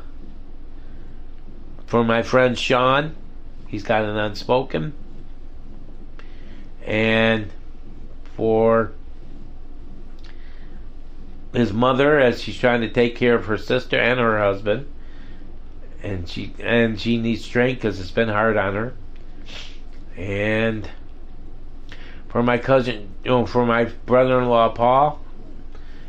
for 1.93 2.03
my 2.03 2.23
friend 2.23 2.57
Sean, 2.57 3.15
he's 3.67 3.83
got 3.83 4.03
an 4.03 4.17
unspoken. 4.17 4.93
And 6.83 7.51
for 8.35 8.93
his 11.53 11.71
mother, 11.71 12.19
as 12.19 12.41
she's 12.41 12.57
trying 12.57 12.81
to 12.81 12.89
take 12.89 13.15
care 13.15 13.35
of 13.35 13.45
her 13.45 13.59
sister 13.59 13.95
and 13.99 14.19
her 14.19 14.39
husband, 14.39 14.91
and 16.01 16.27
she 16.27 16.55
and 16.59 16.99
she 16.99 17.17
needs 17.17 17.45
strength 17.45 17.83
because 17.83 17.99
it's 17.99 18.09
been 18.09 18.27
hard 18.27 18.57
on 18.57 18.73
her. 18.73 18.93
And 20.17 20.89
for 22.27 22.41
my 22.41 22.57
cousin, 22.57 23.13
you 23.23 23.29
know, 23.29 23.45
for 23.45 23.67
my 23.67 23.83
brother-in-law 23.83 24.69
Paul, 24.69 25.21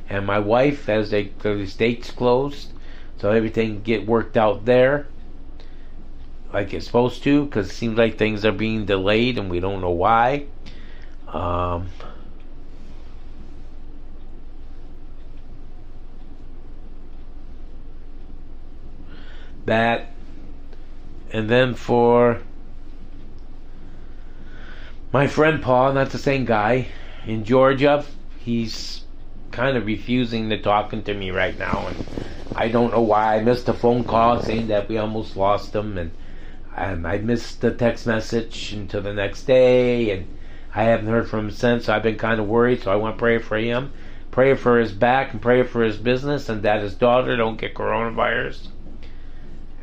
and 0.09 0.25
my 0.25 0.39
wife 0.39 0.89
as 0.89 1.11
they 1.11 1.25
the 1.41 1.59
estates 1.59 2.11
closed, 2.11 2.73
so 3.19 3.33
everything 3.33 3.83
get 3.83 4.07
worked 4.07 4.39
out 4.39 4.65
there, 4.65 5.09
like 6.55 6.73
it's 6.73 6.87
supposed 6.87 7.25
to 7.25 7.45
because 7.45 7.69
it 7.69 7.75
seems 7.75 7.99
like 7.99 8.17
things 8.17 8.45
are 8.45 8.53
being 8.53 8.87
delayed 8.87 9.39
and 9.39 9.51
we 9.51 9.59
don't 9.59 9.81
know 9.81 9.91
why. 9.91 10.47
Um, 11.27 11.89
that 19.67 20.13
and 21.33 21.51
then 21.51 21.75
for 21.75 22.41
my 25.13 25.27
friend 25.27 25.61
Paul, 25.61 25.93
not 25.93 26.11
the 26.11 26.19
same 26.19 26.45
guy, 26.45 26.87
in 27.27 27.45
Georgia, 27.45 28.05
he's 28.39 29.03
kind 29.51 29.77
of 29.77 29.87
refusing 29.87 30.51
to 30.51 30.61
talking 30.61 31.03
to 31.03 31.15
me 31.15 31.31
right 31.31 31.59
now, 31.59 31.89
and 31.89 32.05
I 32.55 32.69
don't 32.69 32.93
know 32.93 33.01
why. 33.03 33.37
I 33.37 33.41
missed 33.43 33.69
a 33.69 33.75
phone 33.75 34.05
call 34.05 34.41
saying 34.41 34.69
that 34.69 34.89
we 34.89 34.99
almost 34.99 35.37
lost 35.37 35.75
him, 35.75 35.99
and 35.99 36.13
um, 36.77 37.07
I 37.07 37.19
missed 37.19 37.61
the 37.61 37.73
text 37.73 38.07
message 38.07 38.73
until 38.73 39.03
the 39.03 39.13
next 39.13 39.45
day, 39.45 40.11
and 40.11 40.39
I 40.75 40.85
haven't 40.85 41.07
heard 41.07 41.29
from 41.29 41.47
him 41.47 41.51
since. 41.51 41.85
So 41.85 41.95
I've 41.95 42.03
been 42.03 42.19
kind 42.19 42.41
of 42.41 42.49
worried, 42.49 42.83
so 42.83 42.91
I 42.91 42.97
want 42.97 43.17
to 43.17 43.19
pray 43.19 43.39
for 43.39 43.57
him, 43.57 43.93
pray 44.31 44.55
for 44.55 44.79
his 44.79 44.93
back, 44.93 45.33
and 45.33 45.41
pray 45.41 45.63
for 45.63 45.83
his 45.85 45.97
business, 45.97 46.49
and 46.49 46.63
that 46.63 46.83
his 46.83 46.95
daughter 46.95 47.37
don't 47.37 47.61
get 47.61 47.75
coronavirus. 47.75 48.69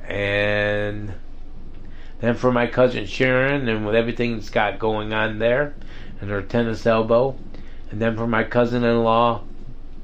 And 0.05 1.13
then 2.19 2.35
for 2.35 2.51
my 2.51 2.67
cousin 2.67 3.05
Sharon, 3.05 3.69
and 3.69 3.85
with 3.85 3.95
everything 3.95 4.35
that's 4.35 4.49
got 4.49 4.79
going 4.79 5.13
on 5.13 5.39
there, 5.39 5.73
and 6.19 6.29
her 6.29 6.41
tennis 6.41 6.85
elbow, 6.85 7.37
and 7.89 8.01
then 8.01 8.17
for 8.17 8.27
my 8.27 8.43
cousin-in-law 8.43 9.43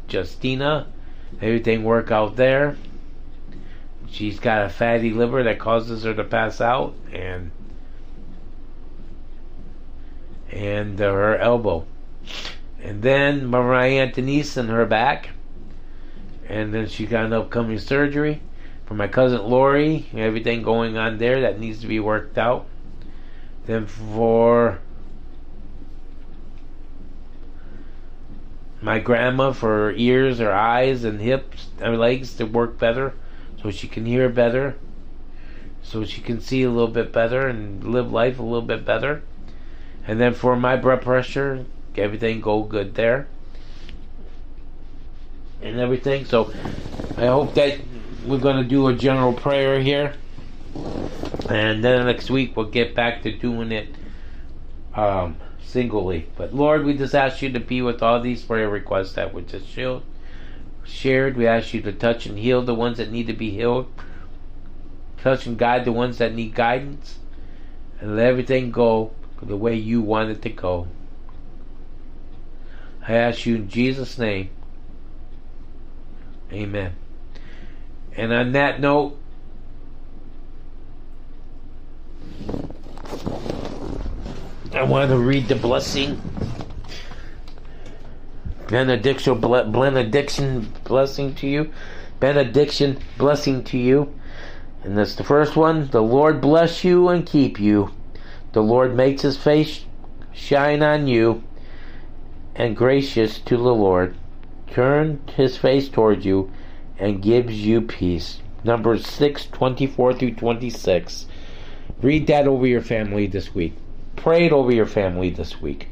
Justina, 0.09 0.87
everything 1.41 1.83
work 1.83 2.11
out 2.11 2.37
there. 2.37 2.77
She's 4.09 4.39
got 4.39 4.65
a 4.65 4.69
fatty 4.69 5.11
liver 5.11 5.43
that 5.43 5.59
causes 5.59 6.03
her 6.03 6.13
to 6.13 6.23
pass 6.23 6.61
out, 6.61 6.95
and 7.11 7.51
and 10.51 10.99
uh, 10.99 11.11
her 11.11 11.37
elbow. 11.37 11.85
And 12.81 13.01
then 13.01 13.47
Mariah 13.47 14.11
and 14.15 14.69
her 14.69 14.85
back. 14.85 15.29
And 16.47 16.73
then 16.73 16.87
she 16.87 17.05
got 17.05 17.25
an 17.25 17.33
upcoming 17.33 17.79
surgery. 17.79 18.41
For 18.85 18.93
my 18.93 19.07
cousin 19.07 19.43
Lori, 19.43 20.07
everything 20.15 20.63
going 20.63 20.97
on 20.97 21.17
there 21.17 21.41
that 21.41 21.59
needs 21.59 21.81
to 21.81 21.87
be 21.87 21.99
worked 21.99 22.37
out. 22.37 22.65
Then 23.65 23.85
for 23.85 24.79
my 28.81 28.99
grandma 28.99 29.51
for 29.51 29.67
her 29.67 29.91
ears, 29.91 30.39
her 30.39 30.53
eyes, 30.53 31.03
and 31.03 31.19
hips, 31.19 31.67
and 31.81 31.99
legs 31.99 32.35
to 32.35 32.45
work 32.45 32.79
better 32.79 33.13
so 33.67 33.71
she 33.71 33.89
can 33.89 34.05
hear 34.05 34.29
better, 34.29 34.77
so 35.83 36.05
she 36.05 36.21
can 36.21 36.39
see 36.39 36.63
a 36.63 36.69
little 36.69 36.87
bit 36.87 37.11
better 37.11 37.49
and 37.49 37.83
live 37.83 38.09
life 38.13 38.39
a 38.39 38.41
little 38.41 38.61
bit 38.61 38.85
better. 38.85 39.21
And 40.07 40.21
then 40.21 40.33
for 40.33 40.55
my 40.55 40.77
blood 40.77 41.01
pressure, 41.01 41.65
everything 41.97 42.39
go 42.39 42.63
good 42.63 42.95
there. 42.95 43.27
And 45.61 45.81
everything. 45.81 46.23
So 46.23 46.53
I 47.17 47.25
hope 47.25 47.55
that 47.55 47.79
we're 48.25 48.39
going 48.39 48.63
to 48.63 48.69
do 48.69 48.87
a 48.87 48.93
general 48.93 49.33
prayer 49.33 49.81
here. 49.81 50.13
And 51.49 51.83
then 51.83 52.05
next 52.05 52.29
week 52.29 52.55
we'll 52.55 52.67
get 52.67 52.95
back 52.95 53.23
to 53.23 53.37
doing 53.37 53.73
it 53.73 53.89
um, 54.95 55.35
singly. 55.61 56.27
But 56.37 56.53
Lord, 56.53 56.85
we 56.85 56.97
just 56.97 57.15
ask 57.15 57.41
you 57.41 57.51
to 57.51 57.59
be 57.59 57.81
with 57.81 58.01
all 58.01 58.21
these 58.21 58.43
prayer 58.43 58.69
requests 58.69 59.11
that 59.13 59.33
we 59.33 59.41
just 59.41 59.67
shared. 59.67 60.03
We 61.37 61.47
ask 61.47 61.73
you 61.73 61.81
to 61.81 61.91
touch 61.91 62.25
and 62.25 62.37
heal 62.39 62.63
the 62.63 62.73
ones 62.73 62.97
that 62.97 63.11
need 63.11 63.27
to 63.27 63.33
be 63.33 63.51
healed. 63.51 63.91
Touch 65.21 65.45
and 65.45 65.57
guide 65.57 65.85
the 65.85 65.91
ones 65.91 66.17
that 66.17 66.33
need 66.33 66.55
guidance. 66.55 67.19
And 67.99 68.15
let 68.15 68.27
everything 68.27 68.71
go 68.71 69.11
the 69.41 69.57
way 69.57 69.75
you 69.75 70.01
want 70.01 70.31
it 70.31 70.41
to 70.41 70.49
go. 70.49 70.87
I 73.07 73.13
ask 73.13 73.45
you 73.45 73.55
in 73.55 73.69
Jesus' 73.69 74.17
name. 74.17 74.49
Amen. 76.51 76.95
And 78.15 78.33
on 78.33 78.51
that 78.53 78.79
note, 78.79 79.17
I 84.73 84.83
want 84.83 85.09
to 85.09 85.17
read 85.17 85.47
the 85.47 85.55
blessing. 85.55 86.21
Benediction, 88.67 89.39
benediction, 89.39 90.73
blessing 90.83 91.33
to 91.35 91.47
you. 91.47 91.71
Benediction, 92.19 92.99
blessing 93.17 93.63
to 93.63 93.77
you. 93.77 94.13
And 94.83 94.97
that's 94.97 95.15
the 95.15 95.23
first 95.23 95.55
one. 95.55 95.89
The 95.89 96.03
Lord 96.03 96.41
bless 96.41 96.83
you 96.83 97.07
and 97.07 97.25
keep 97.25 97.59
you. 97.59 97.91
The 98.51 98.61
Lord 98.61 98.95
makes 98.95 99.21
his 99.21 99.37
face 99.37 99.85
shine 100.33 100.83
on 100.83 101.07
you 101.07 101.43
and 102.55 102.75
gracious 102.75 103.39
to 103.39 103.55
the 103.55 103.73
Lord. 103.73 104.15
Turn 104.71 105.21
his 105.35 105.57
face 105.57 105.87
towards 105.87 106.25
you 106.25 106.51
and 106.99 107.21
gives 107.21 107.65
you 107.65 107.81
peace. 107.81 108.41
Numbers 108.63 109.07
6, 109.07 109.45
24 109.47 110.13
through 110.13 110.33
26. 110.33 111.25
Read 112.01 112.27
that 112.27 112.47
over 112.47 112.67
your 112.67 112.81
family 112.81 113.27
this 113.27 113.55
week. 113.55 113.73
Pray 114.15 114.45
it 114.45 114.51
over 114.51 114.73
your 114.73 114.85
family 114.85 115.29
this 115.29 115.61
week. 115.61 115.87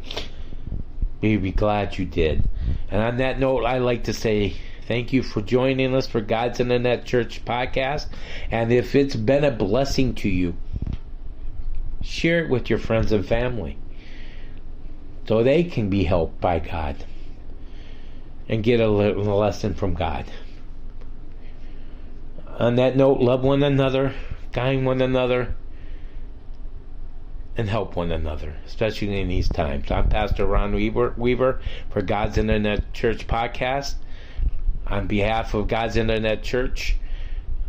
You'll 1.21 1.41
be 1.41 1.51
glad 1.51 1.97
you 1.97 2.05
did. 2.05 2.49
And 2.89 3.01
on 3.01 3.17
that 3.17 3.39
note, 3.39 3.65
I 3.65 3.80
like 3.80 4.04
to 4.06 4.13
say 4.13 4.56
thank 4.88 5.12
you 5.13 5.23
for 5.23 5.41
joining 5.41 5.95
us 5.95 6.08
for 6.08 6.21
God's 6.21 6.60
Internet 6.60 7.06
Church 7.06 7.43
podcast. 7.45 8.08
And 8.51 8.71
if 8.71 8.95
it's 8.95 9.15
been 9.15 9.43
a 9.43 9.51
blessing 9.51 10.15
to 10.15 10.30
you, 10.30 10.56
Share 12.06 12.43
it 12.45 12.51
with 12.51 12.69
your 12.69 12.78
friends 12.78 13.12
and 13.12 13.25
family 13.25 13.80
so 15.28 15.41
they 15.41 15.63
can 15.63 15.89
be 15.89 16.04
helped 16.04 16.39
by 16.39 16.60
God 16.60 17.04
and 18.47 18.63
get 18.63 18.80
a 18.80 18.88
little 18.88 19.39
lesson 19.39 19.73
from 19.73 19.95
God. 19.95 20.25
On 22.60 22.75
that 22.75 22.95
note, 22.95 23.21
love 23.21 23.43
one 23.43 23.63
another, 23.63 24.13
guide 24.51 24.86
one 24.86 25.01
another, 25.01 25.56
and 27.57 27.69
help 27.69 27.95
one 27.95 28.11
another, 28.11 28.53
especially 28.65 29.19
in 29.19 29.29
these 29.29 29.47
times. 29.47 29.89
I'm 29.89 30.09
Pastor 30.09 30.45
Ron 30.45 30.75
Weaver, 30.75 31.13
Weaver 31.17 31.61
for 31.89 32.01
God's 32.01 32.37
Internet 32.37 32.93
Church 32.93 33.27
podcast. 33.27 33.95
On 34.87 35.07
behalf 35.07 35.53
of 35.53 35.67
God's 35.67 35.95
Internet 35.95 36.43
Church, 36.43 36.97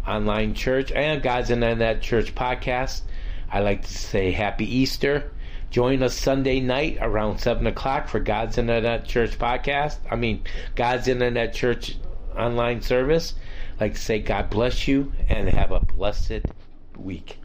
online 0.06 0.54
church, 0.54 0.90
and 0.92 1.22
God's 1.22 1.50
Internet 1.50 2.02
Church 2.02 2.34
podcast, 2.34 3.02
I 3.50 3.60
like 3.60 3.82
to 3.82 3.92
say 3.92 4.32
Happy 4.32 4.64
Easter. 4.76 5.30
Join 5.70 6.02
us 6.02 6.14
Sunday 6.14 6.60
night 6.60 6.98
around 7.00 7.38
7 7.38 7.66
o'clock 7.66 8.08
for 8.08 8.20
God's 8.20 8.58
Internet 8.58 9.06
Church 9.06 9.38
podcast. 9.38 9.98
I 10.10 10.16
mean, 10.16 10.42
God's 10.74 11.08
Internet 11.08 11.54
Church 11.54 11.96
online 12.36 12.82
service. 12.82 13.34
I 13.78 13.84
like 13.84 13.94
to 13.94 14.00
say 14.00 14.18
God 14.18 14.50
bless 14.50 14.88
you 14.88 15.12
and 15.28 15.48
have 15.48 15.70
a 15.70 15.80
blessed 15.80 16.42
week. 16.96 17.38